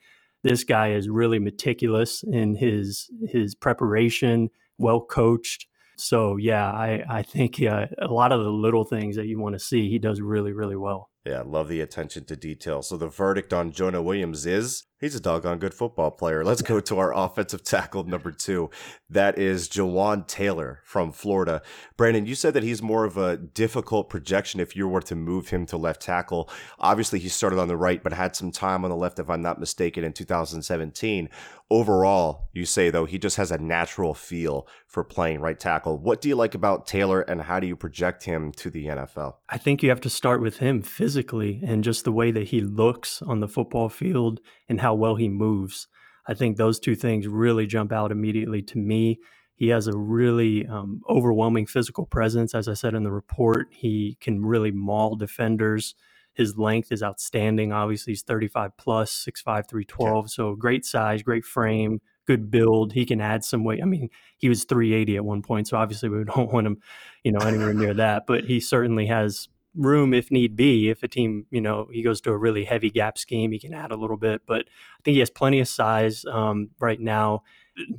this 0.45 0.63
guy 0.63 0.91
is 0.91 1.09
really 1.09 1.39
meticulous 1.39 2.23
in 2.23 2.55
his 2.55 3.09
his 3.27 3.55
preparation, 3.55 4.49
well 4.77 5.01
coached. 5.01 5.65
So 5.97 6.37
yeah, 6.37 6.69
I 6.69 7.03
I 7.09 7.23
think 7.23 7.61
uh, 7.61 7.87
a 7.97 8.07
lot 8.07 8.31
of 8.31 8.43
the 8.43 8.51
little 8.51 8.83
things 8.83 9.15
that 9.15 9.25
you 9.25 9.39
want 9.39 9.55
to 9.55 9.59
see, 9.59 9.89
he 9.89 9.97
does 9.97 10.21
really 10.21 10.53
really 10.53 10.75
well. 10.75 11.09
Yeah, 11.25 11.41
love 11.43 11.67
the 11.67 11.81
attention 11.81 12.25
to 12.25 12.35
detail. 12.35 12.83
So 12.83 12.95
the 12.95 13.07
verdict 13.07 13.51
on 13.53 13.71
Jonah 13.71 14.03
Williams 14.03 14.45
is 14.45 14.83
he's 14.99 15.15
a 15.15 15.19
doggone 15.19 15.59
good 15.59 15.73
football 15.73 16.11
player. 16.11 16.43
Let's 16.43 16.61
go 16.61 16.79
to 16.79 16.99
our 16.99 17.15
offensive 17.15 17.63
tackle 17.63 18.03
number 18.05 18.31
two. 18.31 18.69
That 19.09 19.37
is 19.37 19.67
Jawaan 19.67 20.27
Taylor 20.27 20.81
from 20.83 21.11
Florida. 21.11 21.61
Brandon, 21.97 22.25
you 22.25 22.35
said 22.35 22.53
that 22.53 22.63
he's 22.63 22.81
more 22.81 23.05
of 23.05 23.17
a 23.17 23.37
difficult 23.37 24.09
projection 24.09 24.59
if 24.59 24.75
you 24.75 24.87
were 24.87 25.01
to 25.01 25.15
move 25.15 25.49
him 25.49 25.65
to 25.67 25.77
left 25.77 26.01
tackle. 26.01 26.49
Obviously, 26.79 27.19
he 27.19 27.29
started 27.29 27.59
on 27.59 27.67
the 27.67 27.77
right, 27.77 28.01
but 28.01 28.13
had 28.13 28.35
some 28.35 28.51
time 28.51 28.83
on 28.83 28.89
the 28.89 28.95
left, 28.95 29.19
if 29.19 29.29
I'm 29.29 29.41
not 29.41 29.59
mistaken, 29.59 30.03
in 30.03 30.13
2017. 30.13 31.29
Overall, 31.71 32.49
you 32.53 32.63
say, 32.63 32.91
though, 32.91 33.05
he 33.05 33.17
just 33.17 33.37
has 33.37 33.51
a 33.51 33.57
natural 33.57 34.13
feel 34.13 34.67
for 34.87 35.03
playing 35.03 35.41
right 35.41 35.59
tackle. 35.59 35.97
What 35.97 36.21
do 36.21 36.29
you 36.29 36.35
like 36.35 36.53
about 36.53 36.85
Taylor 36.85 37.21
and 37.21 37.41
how 37.41 37.59
do 37.59 37.65
you 37.65 37.75
project 37.75 38.23
him 38.23 38.51
to 38.53 38.69
the 38.69 38.85
NFL? 38.85 39.35
I 39.49 39.57
think 39.57 39.81
you 39.81 39.89
have 39.89 40.01
to 40.01 40.09
start 40.09 40.41
with 40.41 40.57
him 40.57 40.83
physically 40.83 41.61
and 41.65 41.83
just 41.83 42.03
the 42.03 42.11
way 42.11 42.29
that 42.29 42.49
he 42.49 42.61
looks 42.61 43.21
on 43.23 43.39
the 43.39 43.47
football 43.47 43.89
field 43.89 44.41
and 44.69 44.81
how 44.81 44.93
well 44.93 45.15
he 45.15 45.29
moves. 45.29 45.87
I 46.27 46.33
think 46.33 46.57
those 46.57 46.79
two 46.79 46.95
things 46.95 47.27
really 47.27 47.67
jump 47.67 47.91
out 47.91 48.11
immediately 48.11 48.61
to 48.63 48.77
me. 48.77 49.19
He 49.55 49.69
has 49.69 49.87
a 49.87 49.95
really 49.95 50.65
um, 50.67 51.01
overwhelming 51.09 51.65
physical 51.65 52.05
presence. 52.05 52.53
As 52.53 52.67
I 52.67 52.73
said 52.73 52.93
in 52.93 53.03
the 53.03 53.11
report, 53.11 53.67
he 53.71 54.17
can 54.19 54.43
really 54.45 54.71
maul 54.71 55.15
defenders. 55.15 55.95
His 56.33 56.57
length 56.57 56.91
is 56.91 57.01
outstanding. 57.01 57.71
Obviously, 57.71 58.11
he's 58.11 58.23
35 58.23 58.75
plus, 58.77 59.25
6'5, 59.25 59.69
312. 59.69 60.25
Yeah. 60.25 60.27
So 60.27 60.55
great 60.55 60.83
size, 60.83 61.23
great 61.23 61.45
frame, 61.45 62.01
good 62.27 62.51
build. 62.51 62.91
He 62.91 63.05
can 63.05 63.21
add 63.21 63.45
some 63.45 63.63
weight. 63.63 63.81
I 63.81 63.85
mean, 63.85 64.09
he 64.35 64.49
was 64.49 64.65
380 64.65 65.15
at 65.15 65.23
one 65.23 65.41
point. 65.41 65.69
So 65.69 65.77
obviously, 65.77 66.09
we 66.09 66.23
don't 66.35 66.51
want 66.51 66.67
him, 66.67 66.81
you 67.23 67.31
know, 67.31 67.39
anywhere 67.39 67.73
near 67.73 67.93
that. 67.93 68.23
But 68.27 68.45
he 68.45 68.59
certainly 68.59 69.05
has 69.05 69.47
room 69.75 70.13
if 70.13 70.31
need 70.31 70.55
be. 70.55 70.89
If 70.89 71.03
a 71.03 71.07
team, 71.07 71.45
you 71.51 71.61
know, 71.61 71.87
he 71.91 72.01
goes 72.01 72.21
to 72.21 72.31
a 72.31 72.37
really 72.37 72.65
heavy 72.65 72.89
gap 72.89 73.17
scheme, 73.17 73.51
he 73.51 73.59
can 73.59 73.73
add 73.73 73.91
a 73.91 73.97
little 73.97 74.17
bit. 74.17 74.41
But 74.45 74.61
I 74.61 75.01
think 75.03 75.13
he 75.13 75.19
has 75.19 75.29
plenty 75.29 75.59
of 75.59 75.67
size 75.67 76.25
um, 76.25 76.69
right 76.79 76.99
now. 76.99 77.43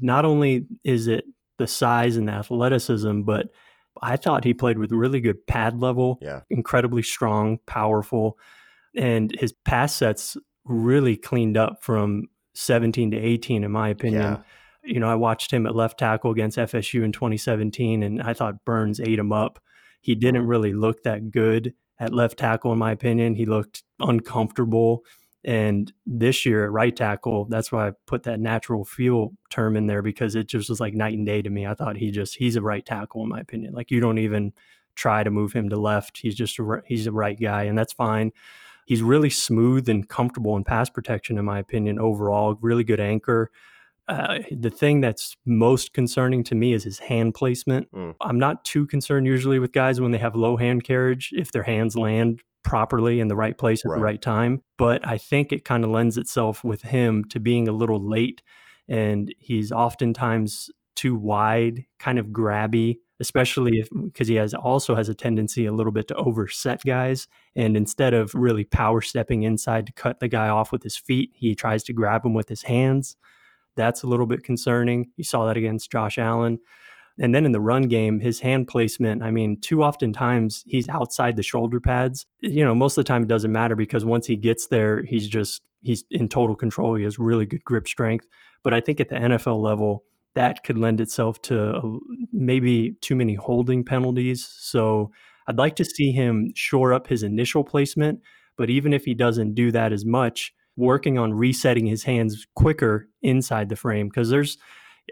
Not 0.01 0.25
only 0.25 0.67
is 0.85 1.07
it 1.07 1.25
the 1.59 1.67
size 1.67 2.17
and 2.17 2.29
the 2.29 2.33
athleticism, 2.33 3.23
but 3.23 3.49
I 4.03 4.17
thought 4.17 4.45
he 4.45 4.55
played 4.55 4.79
with 4.79 4.93
really 4.93 5.21
good 5.21 5.47
pad 5.47 5.81
level, 5.81 6.19
yeah. 6.21 6.43
incredibly 6.51 7.03
strong, 7.03 7.59
powerful, 7.67 8.39
and 8.95 9.35
his 9.39 9.53
pass 9.53 9.95
sets 9.95 10.37
really 10.65 11.17
cleaned 11.17 11.57
up 11.57 11.83
from 11.83 12.29
17 12.55 13.13
to 13.13 13.17
18, 13.17 13.65
in 13.65 13.71
my 13.71 13.89
opinion. 13.89 14.23
Yeah. 14.23 14.39
You 14.83 15.01
know, 15.01 15.09
I 15.09 15.15
watched 15.15 15.53
him 15.53 15.67
at 15.67 15.75
left 15.75 15.99
tackle 15.99 16.31
against 16.31 16.59
FSU 16.59 17.05
in 17.05 17.13
2017, 17.13 18.03
and 18.03 18.23
I 18.23 18.35
thought 18.35 18.65
Burns 18.65 19.01
ate 19.01 19.19
him 19.19 19.33
up. 19.33 19.59
He 20.07 20.15
didn't 20.15 20.47
really 20.47 20.73
look 20.73 21.03
that 21.03 21.33
good 21.33 21.75
at 21.99 22.15
left 22.15 22.39
tackle, 22.39 22.73
in 22.73 22.79
my 22.79 22.93
opinion. 22.93 23.35
He 23.35 23.45
looked 23.45 23.83
uncomfortable. 23.99 25.05
And 25.43 25.93
this 26.07 26.47
year 26.47 26.65
at 26.65 26.71
right 26.71 26.95
tackle, 26.95 27.47
that's 27.47 27.73
why 27.73 27.89
I 27.89 27.93
put 28.07 28.23
that 28.23 28.39
natural 28.39 28.85
feel 28.85 29.33
term 29.51 29.77
in 29.77 29.89
there 29.89 30.03
because 30.03 30.37
it 30.37 30.47
just 30.47 30.69
was 30.69 30.79
like 30.79 30.95
night 30.95 31.19
and 31.19 31.27
day 31.27 31.43
to 31.43 31.51
me. 31.51 31.67
I 31.67 31.75
thought 31.75 31.97
he 31.97 32.13
just 32.13 32.37
he's 32.37 32.55
a 32.55 32.63
right 32.63 32.87
tackle 32.87 33.25
in 33.25 33.29
my 33.29 33.41
opinion. 33.41 33.75
Like 33.75 33.91
you 33.91 33.99
don't 33.99 34.19
even 34.19 34.53
try 34.95 35.25
to 35.25 35.31
move 35.33 35.53
him 35.53 35.71
to 35.71 35.77
left. 35.77 36.19
He's 36.19 36.37
just 36.37 36.57
a, 36.61 36.83
he's 36.87 37.09
a 37.09 37.13
right 37.13 37.39
guy, 37.41 37.65
and 37.65 37.77
that's 37.77 37.93
fine. 37.93 38.31
He's 38.87 39.03
really 39.03 39.31
smooth 39.31 39.89
and 39.89 40.09
comfortable 40.09 40.57
in 40.57 40.63
pass 40.63 40.89
protection, 40.89 41.37
in 41.37 41.45
my 41.45 41.59
opinion. 41.59 41.99
Overall, 41.99 42.57
really 42.61 42.85
good 42.85 43.01
anchor. 43.01 43.51
Uh, 44.09 44.39
the 44.53 44.71
thing 44.71 45.01
that's 45.01 45.37
most 45.45 45.93
concerning 45.93 46.45
to 46.45 46.55
me 46.55 46.73
is 46.73 46.85
his 46.85 46.99
hand 47.01 47.35
placement. 47.35 47.91
Mm. 47.93 48.15
I'm 48.21 48.39
not 48.39 48.65
too 48.65 48.87
concerned 48.87 49.27
usually 49.27 49.59
with 49.59 49.73
guys 49.73 50.01
when 50.01 50.13
they 50.13 50.19
have 50.19 50.37
low 50.37 50.57
hand 50.57 50.85
carriage 50.85 51.33
if 51.35 51.51
their 51.51 51.65
hands 51.65 51.97
land 51.97 52.43
properly 52.63 53.21
in 53.21 53.29
the 53.29 53.37
right 53.37 53.57
place 53.57 53.85
at 53.85 53.91
right. 53.91 53.97
the 53.97 54.03
right 54.03 54.23
time. 54.23 54.63
But 54.77 55.07
I 55.07 55.19
think 55.19 55.53
it 55.53 55.65
kind 55.65 55.85
of 55.85 55.91
lends 55.91 56.19
itself 56.19 56.63
with 56.63 56.83
him 56.83 57.25
to 57.27 57.41
being 57.41 57.69
a 57.69 57.73
little 57.73 58.01
late. 58.01 58.43
And 58.89 59.35
he's 59.39 59.73
oftentimes 59.73 60.71
too 60.95 61.17
wide, 61.17 61.85
kind 61.99 62.19
of 62.19 62.27
grabby, 62.27 62.99
especially 63.21 63.79
if 63.79 63.89
because 64.05 64.29
he 64.29 64.37
has 64.37 64.55
also 64.55 64.95
has 64.95 65.09
a 65.09 65.15
tendency 65.15 65.67
a 65.67 65.73
little 65.73 65.93
bit 65.93 66.09
to 66.09 66.15
overset 66.15 66.81
guys. 66.85 67.27
And 67.55 67.77
instead 67.77 68.15
of 68.15 68.35
really 68.35 68.65
power 68.65 69.01
stepping 69.01 69.43
inside 69.43 69.87
to 69.87 69.93
cut 69.93 70.21
the 70.21 70.29
guy 70.29 70.49
off 70.49 70.71
with 70.73 70.83
his 70.83 70.97
feet, 70.97 71.31
he 71.35 71.55
tries 71.55 71.83
to 71.85 71.93
grab 71.93 72.25
him 72.25 72.35
with 72.35 72.49
his 72.49 72.63
hands. 72.63 73.17
That's 73.77 74.03
a 74.03 74.07
little 74.07 74.27
bit 74.27 74.43
concerning. 74.43 75.11
You 75.17 75.25
saw 75.25 75.47
that 75.47 75.57
against 75.57 75.91
Josh 75.91 76.19
Allen. 76.19 76.59
And 77.19 77.35
then 77.35 77.47
in 77.47 77.53
the 77.53 77.61
run 77.61 77.83
game, 77.83 78.21
his 78.21 78.41
hand 78.41 78.69
placement, 78.69 79.23
I 79.23 79.31
mean, 79.31 79.59
too 79.61 79.83
often 79.83 80.13
times 80.13 80.63
he's 80.67 80.89
outside 80.89 81.37
the 81.37 81.43
shoulder 81.43 81.81
pads. 81.81 82.27
You 82.41 82.65
know, 82.65 82.75
most 82.75 82.99
of 82.99 83.05
the 83.05 83.09
time 83.09 83.23
it 83.23 83.29
doesn't 83.29 83.53
matter 83.53 83.75
because 83.75 84.05
once 84.05 84.27
he 84.27 84.37
gets 84.37 84.67
there, 84.67 85.03
he's 85.03 85.27
just, 85.29 85.63
he's 85.83 86.05
in 86.11 86.29
total 86.29 86.55
control. 86.55 86.95
He 86.95 87.05
has 87.05 87.19
really 87.19 87.47
good 87.47 87.65
grip 87.65 87.89
strength. 87.89 88.27
But 88.63 88.75
I 88.75 88.81
think 88.81 89.01
at 89.01 89.09
the 89.09 89.15
NFL 89.15 89.63
level, 89.63 90.05
that 90.35 90.63
could 90.63 90.77
lend 90.77 91.01
itself 91.01 91.41
to 91.43 91.77
uh, 91.77 91.83
maybe 92.33 92.97
too 93.01 93.17
many 93.17 93.35
holding 93.35 93.83
penalties. 93.83 94.47
So 94.59 95.11
I'd 95.47 95.57
like 95.57 95.77
to 95.77 95.85
see 95.85 96.13
him 96.13 96.53
shore 96.55 96.93
up 96.93 97.07
his 97.07 97.23
initial 97.23 97.65
placement. 97.65 98.21
But 98.59 98.69
even 98.69 98.93
if 98.93 99.05
he 99.05 99.15
doesn't 99.15 99.55
do 99.55 99.73
that 99.73 99.93
as 99.93 100.05
much, 100.05 100.53
working 100.77 101.19
on 101.19 101.33
resetting 101.35 101.87
his 101.87 102.05
hands 102.05 102.47
quicker 102.55 103.09
inside 103.23 103.69
the 103.69 103.77
frame, 103.77 104.09
because 104.09 104.31
there's, 104.31 104.59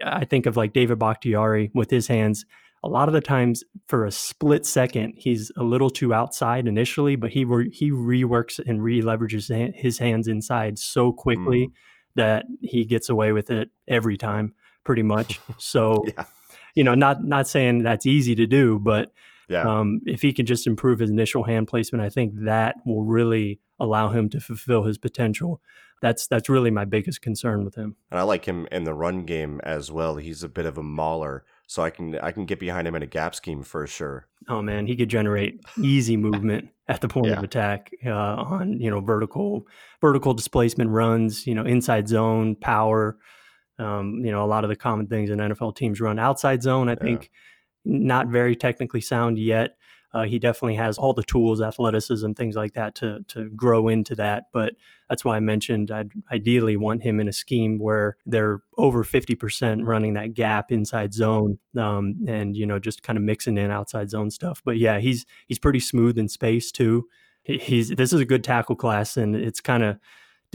I 0.03 0.25
think 0.25 0.45
of 0.45 0.57
like 0.57 0.73
David 0.73 0.99
Bakhtiari 0.99 1.71
with 1.73 1.89
his 1.89 2.07
hands. 2.07 2.45
A 2.83 2.89
lot 2.89 3.07
of 3.09 3.13
the 3.13 3.21
times, 3.21 3.63
for 3.87 4.05
a 4.05 4.11
split 4.11 4.63
second, 4.63 5.15
he's 5.17 5.51
a 5.57 5.63
little 5.63 5.89
too 5.89 6.13
outside 6.13 6.67
initially, 6.67 7.15
but 7.15 7.31
he 7.31 7.43
re- 7.43 7.71
he 7.71 7.89
reworks 7.89 8.59
and 8.63 8.83
re-leverages 8.83 9.73
his 9.75 9.97
hands 9.97 10.27
inside 10.27 10.77
so 10.77 11.11
quickly 11.11 11.67
mm. 11.67 11.71
that 12.15 12.45
he 12.61 12.85
gets 12.85 13.09
away 13.09 13.31
with 13.31 13.49
it 13.49 13.69
every 13.87 14.17
time, 14.17 14.53
pretty 14.83 15.01
much. 15.01 15.39
So, 15.57 16.03
yeah. 16.15 16.25
you 16.75 16.83
know, 16.83 16.93
not 16.93 17.23
not 17.23 17.47
saying 17.47 17.81
that's 17.81 18.05
easy 18.05 18.35
to 18.35 18.45
do, 18.45 18.77
but 18.77 19.11
yeah. 19.49 19.63
um, 19.63 20.01
if 20.05 20.21
he 20.21 20.33
can 20.33 20.45
just 20.45 20.67
improve 20.67 20.99
his 20.99 21.09
initial 21.09 21.43
hand 21.43 21.67
placement, 21.67 22.03
I 22.03 22.09
think 22.09 22.33
that 22.45 22.75
will 22.85 23.03
really 23.03 23.59
allow 23.79 24.09
him 24.09 24.29
to 24.29 24.39
fulfill 24.39 24.83
his 24.83 24.97
potential 24.97 25.61
that's 26.01 26.27
that's 26.27 26.49
really 26.49 26.71
my 26.71 26.85
biggest 26.85 27.21
concern 27.21 27.63
with 27.63 27.75
him. 27.75 27.95
And 28.11 28.19
I 28.19 28.23
like 28.23 28.45
him 28.45 28.67
in 28.71 28.83
the 28.83 28.93
run 28.93 29.25
game 29.25 29.59
as 29.63 29.91
well. 29.91 30.17
He's 30.17 30.43
a 30.43 30.49
bit 30.49 30.65
of 30.65 30.77
a 30.77 30.83
mauler, 30.83 31.45
so 31.67 31.83
I 31.83 31.89
can 31.89 32.17
I 32.19 32.31
can 32.31 32.45
get 32.45 32.59
behind 32.59 32.87
him 32.87 32.95
in 32.95 33.03
a 33.03 33.07
gap 33.07 33.35
scheme 33.35 33.63
for 33.63 33.87
sure. 33.87 34.27
Oh 34.47 34.61
man, 34.61 34.87
he 34.87 34.95
could 34.95 35.09
generate 35.09 35.61
easy 35.81 36.17
movement 36.17 36.69
at 36.87 37.01
the 37.01 37.07
point 37.07 37.27
yeah. 37.29 37.37
of 37.37 37.43
attack 37.43 37.91
uh, 38.05 38.11
on 38.11 38.79
you 38.79 38.89
know 38.89 38.99
vertical 38.99 39.67
vertical 40.01 40.33
displacement 40.33 40.89
runs, 40.89 41.47
you 41.47 41.55
know 41.55 41.63
inside 41.63 42.07
zone 42.07 42.55
power. 42.55 43.17
Um, 43.77 44.21
you 44.23 44.31
know 44.31 44.43
a 44.43 44.47
lot 44.47 44.63
of 44.63 44.69
the 44.69 44.75
common 44.75 45.07
things 45.07 45.29
in 45.29 45.39
NFL 45.39 45.75
teams 45.75 45.99
run 45.99 46.19
outside 46.19 46.61
zone. 46.61 46.89
I 46.89 46.93
yeah. 46.93 47.03
think 47.03 47.31
not 47.85 48.27
very 48.27 48.55
technically 48.55 49.01
sound 49.01 49.37
yet. 49.37 49.77
Uh, 50.15 50.23
he 50.23 50.39
definitely 50.39 50.75
has 50.75 50.97
all 50.97 51.13
the 51.13 51.23
tools, 51.23 51.61
athleticism, 51.61 52.31
things 52.31 52.55
like 52.55 52.73
that 52.73 52.95
to 52.95 53.19
to 53.27 53.49
grow 53.49 53.89
into 53.89 54.15
that. 54.15 54.45
But 54.53 54.75
that's 55.09 55.25
why 55.25 55.35
I 55.35 55.41
mentioned 55.41 55.91
I'd 55.91 56.11
ideally 56.31 56.77
want 56.77 57.03
him 57.03 57.19
in 57.19 57.27
a 57.27 57.33
scheme 57.33 57.79
where 57.79 58.15
they're 58.25 58.61
over 58.77 59.03
fifty 59.03 59.35
percent 59.35 59.83
running 59.83 60.13
that 60.13 60.33
gap 60.33 60.71
inside 60.71 61.13
zone, 61.13 61.59
um, 61.77 62.15
and 62.29 62.55
you 62.55 62.65
know 62.65 62.79
just 62.79 63.03
kind 63.03 63.17
of 63.17 63.23
mixing 63.23 63.57
in 63.57 63.71
outside 63.71 64.09
zone 64.09 64.31
stuff. 64.31 64.61
But 64.63 64.77
yeah, 64.77 64.99
he's 64.99 65.25
he's 65.47 65.59
pretty 65.59 65.81
smooth 65.81 66.17
in 66.17 66.29
space 66.29 66.71
too. 66.71 67.07
He's 67.43 67.89
this 67.89 68.13
is 68.13 68.21
a 68.21 68.25
good 68.25 68.43
tackle 68.43 68.77
class, 68.77 69.17
and 69.17 69.35
it's 69.35 69.59
kind 69.59 69.83
of 69.83 69.97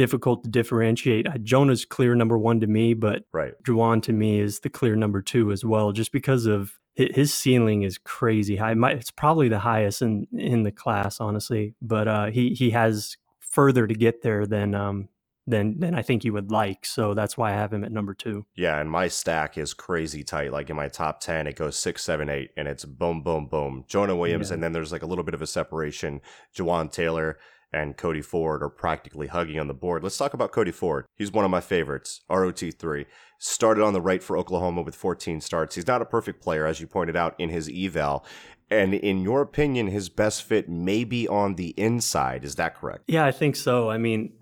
difficult 0.00 0.42
to 0.42 0.48
differentiate. 0.48 1.28
Uh, 1.28 1.36
Jonah's 1.42 1.84
clear 1.84 2.14
number 2.14 2.38
one 2.38 2.58
to 2.60 2.66
me, 2.66 2.94
but 2.94 3.24
right. 3.32 3.52
Jawaan 3.64 4.02
to 4.04 4.14
me 4.14 4.40
is 4.40 4.60
the 4.60 4.70
clear 4.70 4.96
number 4.96 5.20
two 5.20 5.52
as 5.52 5.62
well, 5.62 5.92
just 5.92 6.10
because 6.10 6.46
of 6.46 6.78
his 6.94 7.34
ceiling 7.34 7.82
is 7.82 7.98
crazy 7.98 8.56
high. 8.56 8.74
It's 8.92 9.10
probably 9.10 9.50
the 9.50 9.58
highest 9.58 10.00
in 10.00 10.26
in 10.32 10.62
the 10.62 10.72
class, 10.72 11.20
honestly. 11.20 11.74
But 11.82 12.08
uh, 12.08 12.26
he 12.30 12.54
he 12.54 12.70
has 12.70 13.18
further 13.40 13.86
to 13.86 13.92
get 13.92 14.22
there 14.22 14.46
than 14.46 14.74
um 14.74 15.10
than 15.46 15.78
than 15.78 15.94
I 15.94 16.00
think 16.00 16.24
you 16.24 16.32
would 16.32 16.50
like. 16.50 16.86
So 16.86 17.12
that's 17.12 17.36
why 17.36 17.50
I 17.50 17.56
have 17.56 17.70
him 17.70 17.84
at 17.84 17.92
number 17.92 18.14
two. 18.14 18.46
Yeah, 18.56 18.80
and 18.80 18.90
my 18.90 19.08
stack 19.08 19.58
is 19.58 19.74
crazy 19.74 20.24
tight. 20.24 20.50
Like 20.50 20.70
in 20.70 20.76
my 20.76 20.88
top 20.88 21.20
ten, 21.20 21.46
it 21.46 21.56
goes 21.56 21.76
six, 21.76 22.02
seven, 22.02 22.30
eight, 22.30 22.52
and 22.56 22.66
it's 22.66 22.86
boom, 22.86 23.22
boom, 23.22 23.48
boom. 23.48 23.84
Jonah 23.86 24.16
Williams, 24.16 24.48
yeah. 24.48 24.54
and 24.54 24.62
then 24.62 24.72
there's 24.72 24.92
like 24.92 25.02
a 25.02 25.06
little 25.06 25.24
bit 25.24 25.34
of 25.34 25.42
a 25.42 25.46
separation. 25.46 26.22
Jawaan 26.56 26.90
Taylor 26.90 27.36
and 27.72 27.96
Cody 27.96 28.22
Ford 28.22 28.62
are 28.62 28.68
practically 28.68 29.28
hugging 29.28 29.58
on 29.58 29.68
the 29.68 29.74
board. 29.74 30.02
Let's 30.02 30.16
talk 30.16 30.34
about 30.34 30.52
Cody 30.52 30.72
Ford. 30.72 31.06
He's 31.16 31.32
one 31.32 31.44
of 31.44 31.50
my 31.50 31.60
favorites. 31.60 32.22
ROT3 32.30 33.06
started 33.38 33.82
on 33.82 33.92
the 33.92 34.00
right 34.00 34.22
for 34.22 34.36
Oklahoma 34.36 34.82
with 34.82 34.94
14 34.94 35.40
starts. 35.40 35.74
He's 35.74 35.86
not 35.86 36.02
a 36.02 36.06
perfect 36.06 36.42
player, 36.42 36.66
as 36.66 36.80
you 36.80 36.86
pointed 36.86 37.16
out 37.16 37.34
in 37.38 37.48
his 37.48 37.70
eval. 37.72 38.24
And 38.70 38.94
in 38.94 39.22
your 39.22 39.42
opinion, 39.42 39.88
his 39.88 40.08
best 40.08 40.42
fit 40.44 40.68
may 40.68 41.04
be 41.04 41.26
on 41.26 41.56
the 41.56 41.74
inside. 41.76 42.44
Is 42.44 42.54
that 42.56 42.76
correct? 42.76 43.04
Yeah, 43.08 43.24
I 43.24 43.32
think 43.32 43.56
so. 43.56 43.90
I 43.90 43.98
mean, 43.98 44.32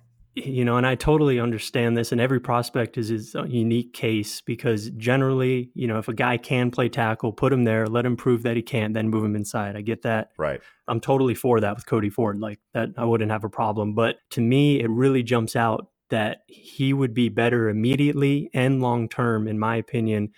you 0.47 0.64
know, 0.64 0.76
and 0.76 0.87
I 0.87 0.95
totally 0.95 1.40
understand 1.40 1.97
this. 1.97 2.12
And 2.12 2.21
every 2.21 2.40
prospect 2.40 2.99
is 2.99 3.09
his 3.09 3.35
unique 3.47 3.92
case 3.92 4.40
because 4.40 4.90
generally, 4.90 5.71
you 5.75 5.87
know, 5.87 5.99
if 5.99 6.09
a 6.09 6.14
guy 6.14 6.37
can 6.37 6.71
play 6.71 6.88
tackle, 6.88 7.33
put 7.33 7.52
him 7.52 7.64
there, 7.64 7.87
let 7.87 8.07
him 8.07 8.16
prove 8.16 8.42
that 8.42 8.57
he 8.57 8.62
can't, 8.62 8.95
then 8.95 9.09
move 9.09 9.25
him 9.25 9.37
inside. 9.37 9.76
I 9.76 9.80
get 9.80 10.02
that. 10.02 10.30
Right. 10.37 10.61
I'm 10.87 11.00
totally 11.00 11.35
for 11.35 11.61
that 11.61 11.76
with 11.76 11.87
Cody 11.87 12.11
Ford. 12.11 12.40
Like 12.40 12.61
that, 12.75 12.90
I 12.97 13.04
wouldn't 13.04 13.30
have 13.30 13.45
a 13.45 13.50
problem. 13.50 13.95
But 13.95 14.16
to 14.30 14.40
me, 14.40 14.80
it 14.80 14.90
really 14.90 15.23
jumps 15.23 15.57
out 15.57 15.88
that 16.11 16.42
he 16.47 16.92
would 16.92 17.12
be 17.12 17.28
better 17.28 17.68
immediately 17.68 18.50
and 18.54 18.80
long 18.80 19.09
term, 19.09 19.47
in 19.47 19.59
my 19.59 19.76
opinion. 19.76 20.30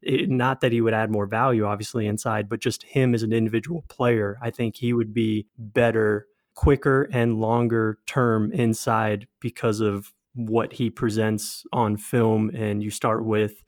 It, 0.00 0.30
not 0.30 0.60
that 0.60 0.72
he 0.72 0.80
would 0.80 0.94
add 0.94 1.10
more 1.10 1.26
value, 1.26 1.66
obviously, 1.66 2.06
inside, 2.06 2.48
but 2.48 2.60
just 2.60 2.84
him 2.84 3.14
as 3.14 3.22
an 3.22 3.32
individual 3.32 3.84
player. 3.88 4.38
I 4.40 4.50
think 4.50 4.76
he 4.76 4.92
would 4.92 5.12
be 5.12 5.46
better 5.58 6.26
quicker 6.58 7.08
and 7.12 7.38
longer 7.38 8.00
term 8.04 8.50
inside 8.50 9.28
because 9.40 9.80
of 9.80 10.12
what 10.34 10.72
he 10.72 10.90
presents 10.90 11.62
on 11.72 11.96
film. 11.96 12.50
And 12.52 12.82
you 12.82 12.90
start 12.90 13.24
with 13.24 13.62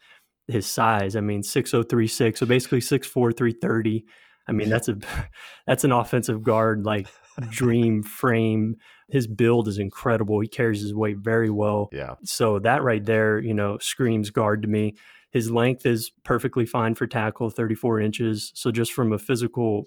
his 0.48 0.66
size. 0.66 1.14
I 1.14 1.20
mean, 1.20 1.44
6036, 1.44 2.40
so 2.40 2.46
basically 2.46 2.80
6'4, 2.80 3.12
330. 3.36 4.04
I 4.48 4.52
mean, 4.52 4.68
that's 4.68 4.88
a 4.88 4.98
that's 5.68 5.84
an 5.84 5.92
offensive 5.92 6.42
guard 6.42 6.84
like 6.84 7.06
dream 7.48 8.02
frame. 8.20 8.74
His 9.08 9.28
build 9.28 9.68
is 9.68 9.78
incredible. 9.78 10.40
He 10.40 10.48
carries 10.48 10.82
his 10.82 10.92
weight 10.92 11.18
very 11.18 11.50
well. 11.50 11.90
Yeah. 11.92 12.14
So 12.24 12.58
that 12.58 12.82
right 12.82 13.04
there, 13.04 13.38
you 13.38 13.54
know, 13.54 13.78
screams 13.78 14.30
guard 14.30 14.62
to 14.62 14.68
me. 14.68 14.96
His 15.30 15.48
length 15.48 15.86
is 15.86 16.10
perfectly 16.24 16.66
fine 16.66 16.96
for 16.96 17.06
tackle, 17.06 17.50
34 17.50 18.00
inches. 18.00 18.50
So 18.56 18.72
just 18.72 18.92
from 18.92 19.12
a 19.12 19.18
physical 19.18 19.84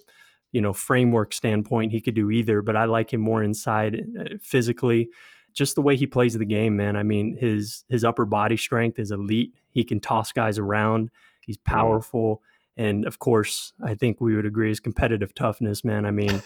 you 0.54 0.62
know 0.62 0.72
framework 0.72 1.34
standpoint 1.34 1.92
he 1.92 2.00
could 2.00 2.16
do 2.16 2.32
either 2.32 2.62
but 2.62 2.78
i 2.78 2.86
like 2.86 3.12
him 3.12 3.20
more 3.20 3.44
inside 3.44 4.06
uh, 4.18 4.24
physically. 4.42 5.10
Just 5.54 5.76
the 5.76 5.84
way 5.84 5.96
he 5.96 6.08
plays 6.08 6.34
the 6.34 6.46
game 6.46 6.78
man 6.78 6.96
i 6.96 7.04
mean 7.04 7.36
his 7.38 7.84
his 7.90 8.04
upper 8.06 8.26
body 8.26 8.56
strength 8.56 8.98
is 8.98 9.12
elite. 9.12 9.54
He 9.70 9.84
can 9.84 10.00
toss 10.00 10.32
guys 10.32 10.58
around. 10.58 11.12
He's 11.42 11.58
powerful. 11.58 12.42
And 12.76 13.06
of 13.06 13.20
course 13.20 13.74
i 13.84 13.94
think 13.94 14.20
we 14.20 14.36
would 14.36 14.48
agree 14.48 14.70
his 14.70 14.80
competitive 14.80 15.36
toughness 15.36 15.84
man 15.84 16.06
i 16.06 16.12
mean 16.12 16.42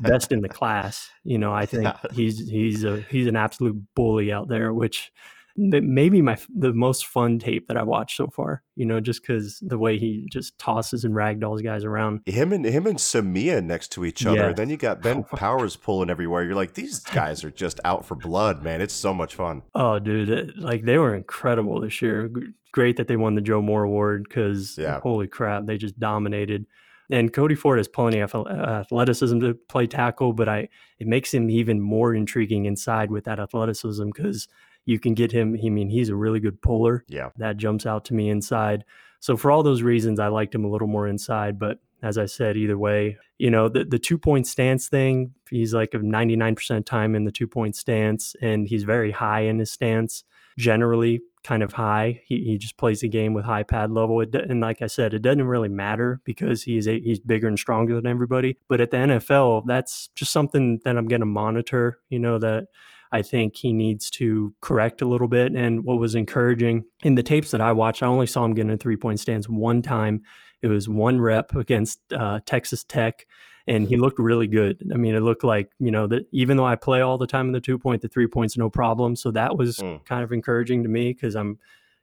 best 0.00 0.32
in 0.32 0.42
the 0.42 0.48
class. 0.58 1.10
You 1.24 1.38
know 1.38 1.54
i 1.54 1.64
think 1.64 1.88
he's 2.12 2.50
he's 2.50 2.84
a 2.84 3.00
he's 3.10 3.26
an 3.28 3.36
absolute 3.36 3.80
bully 3.94 4.30
out 4.30 4.48
there 4.48 4.74
which 4.74 5.10
maybe 5.56 6.22
my 6.22 6.38
the 6.54 6.72
most 6.72 7.06
fun 7.06 7.38
tape 7.38 7.68
that 7.68 7.76
I 7.76 7.82
watched 7.82 8.16
so 8.16 8.28
far. 8.28 8.62
You 8.76 8.86
know, 8.86 9.00
just 9.00 9.22
because 9.22 9.58
the 9.60 9.78
way 9.78 9.98
he 9.98 10.26
just 10.30 10.58
tosses 10.58 11.04
and 11.04 11.14
ragdolls 11.14 11.62
guys 11.62 11.84
around. 11.84 12.20
Him 12.26 12.52
and 12.52 12.64
him 12.64 12.86
and 12.86 12.98
Samia 12.98 13.62
next 13.62 13.92
to 13.92 14.04
each 14.04 14.24
other. 14.24 14.54
Then 14.54 14.70
you 14.70 14.76
got 14.76 15.02
Ben 15.02 15.24
Powers 15.36 15.76
pulling 15.76 16.10
everywhere. 16.10 16.44
You're 16.44 16.54
like, 16.54 16.74
these 16.74 17.00
guys 17.00 17.44
are 17.44 17.50
just 17.50 17.80
out 17.84 18.04
for 18.04 18.14
blood, 18.14 18.62
man. 18.62 18.80
It's 18.80 18.94
so 18.94 19.12
much 19.12 19.34
fun. 19.34 19.62
Oh, 19.74 19.98
dude, 19.98 20.30
it, 20.30 20.58
like 20.58 20.84
they 20.84 20.98
were 20.98 21.14
incredible 21.14 21.80
this 21.80 22.00
year. 22.00 22.30
Great 22.72 22.96
that 22.96 23.08
they 23.08 23.16
won 23.16 23.34
the 23.34 23.40
Joe 23.40 23.60
Moore 23.60 23.82
Award 23.82 24.24
because 24.28 24.78
yeah. 24.78 25.00
holy 25.00 25.26
crap, 25.26 25.66
they 25.66 25.76
just 25.76 25.98
dominated. 25.98 26.66
And 27.10 27.32
Cody 27.32 27.56
Ford 27.56 27.78
has 27.78 27.88
plenty 27.88 28.20
of 28.20 28.32
athleticism 28.34 29.40
to 29.40 29.54
play 29.68 29.88
tackle, 29.88 30.32
but 30.32 30.48
I 30.48 30.68
it 30.98 31.08
makes 31.08 31.34
him 31.34 31.50
even 31.50 31.80
more 31.80 32.14
intriguing 32.14 32.66
inside 32.66 33.10
with 33.10 33.24
that 33.24 33.40
athleticism 33.40 34.10
because 34.14 34.46
you 34.90 34.98
can 34.98 35.14
get 35.14 35.30
him. 35.30 35.56
I 35.64 35.68
mean, 35.68 35.88
he's 35.88 36.08
a 36.08 36.16
really 36.16 36.40
good 36.40 36.60
puller. 36.60 37.04
Yeah. 37.08 37.30
That 37.36 37.56
jumps 37.56 37.86
out 37.86 38.04
to 38.06 38.14
me 38.14 38.28
inside. 38.28 38.84
So 39.20 39.36
for 39.36 39.52
all 39.52 39.62
those 39.62 39.82
reasons, 39.82 40.18
I 40.18 40.26
liked 40.26 40.52
him 40.52 40.64
a 40.64 40.68
little 40.68 40.88
more 40.88 41.06
inside. 41.06 41.60
But 41.60 41.78
as 42.02 42.18
I 42.18 42.26
said, 42.26 42.56
either 42.56 42.76
way, 42.76 43.16
you 43.38 43.50
know, 43.50 43.68
the, 43.68 43.84
the 43.84 44.00
two 44.00 44.18
point 44.18 44.48
stance 44.48 44.88
thing, 44.88 45.32
he's 45.48 45.72
like 45.72 45.94
a 45.94 45.98
99% 45.98 46.84
time 46.84 47.14
in 47.14 47.24
the 47.24 47.30
two 47.30 47.46
point 47.46 47.76
stance, 47.76 48.34
and 48.42 48.66
he's 48.66 48.82
very 48.82 49.12
high 49.12 49.42
in 49.42 49.60
his 49.60 49.70
stance, 49.70 50.24
generally 50.58 51.20
kind 51.44 51.62
of 51.62 51.72
high. 51.72 52.20
He, 52.26 52.42
he 52.42 52.58
just 52.58 52.76
plays 52.76 53.00
the 53.00 53.08
game 53.08 53.32
with 53.32 53.44
high 53.44 53.62
pad 53.62 53.92
level. 53.92 54.20
It, 54.20 54.34
and 54.34 54.60
like 54.60 54.82
I 54.82 54.88
said, 54.88 55.14
it 55.14 55.22
doesn't 55.22 55.46
really 55.46 55.68
matter 55.68 56.20
because 56.24 56.64
he's 56.64 56.88
a, 56.88 56.98
he's 56.98 57.20
bigger 57.20 57.46
and 57.46 57.58
stronger 57.58 57.94
than 57.94 58.06
everybody. 58.08 58.58
But 58.68 58.80
at 58.80 58.90
the 58.90 58.96
NFL, 58.96 59.66
that's 59.66 60.08
just 60.16 60.32
something 60.32 60.80
that 60.84 60.96
I'm 60.96 61.06
going 61.06 61.20
to 61.20 61.26
monitor, 61.26 62.00
you 62.08 62.18
know, 62.18 62.38
that 62.38 62.66
I 63.12 63.22
think 63.22 63.56
he 63.56 63.72
needs 63.72 64.10
to 64.10 64.54
correct 64.60 65.02
a 65.02 65.06
little 65.06 65.28
bit. 65.28 65.52
And 65.52 65.84
what 65.84 65.98
was 65.98 66.14
encouraging 66.14 66.84
in 67.02 67.16
the 67.16 67.22
tapes 67.22 67.50
that 67.50 67.60
I 67.60 67.72
watched, 67.72 68.02
I 68.02 68.06
only 68.06 68.26
saw 68.26 68.44
him 68.44 68.54
get 68.54 68.62
in 68.62 68.70
a 68.70 68.76
three 68.76 68.96
point 68.96 69.20
stance 69.20 69.48
one 69.48 69.82
time. 69.82 70.22
It 70.62 70.68
was 70.68 70.88
one 70.88 71.20
rep 71.20 71.54
against 71.54 72.00
uh, 72.12 72.40
Texas 72.44 72.84
Tech, 72.84 73.26
and 73.66 73.88
he 73.88 73.96
looked 73.96 74.18
really 74.18 74.46
good. 74.46 74.82
I 74.92 74.96
mean, 74.96 75.14
it 75.14 75.20
looked 75.20 75.42
like 75.42 75.70
you 75.78 75.90
know 75.90 76.06
that 76.08 76.26
even 76.32 76.56
though 76.56 76.66
I 76.66 76.76
play 76.76 77.00
all 77.00 77.18
the 77.18 77.26
time 77.26 77.46
in 77.46 77.52
the 77.52 77.60
two 77.60 77.78
point, 77.78 78.02
the 78.02 78.08
three 78.08 78.26
points 78.26 78.56
no 78.56 78.68
problem. 78.68 79.16
So 79.16 79.30
that 79.30 79.56
was 79.56 79.78
mm. 79.78 80.04
kind 80.04 80.22
of 80.22 80.32
encouraging 80.32 80.82
to 80.82 80.88
me 80.88 81.12
because 81.12 81.34
I'm 81.34 81.58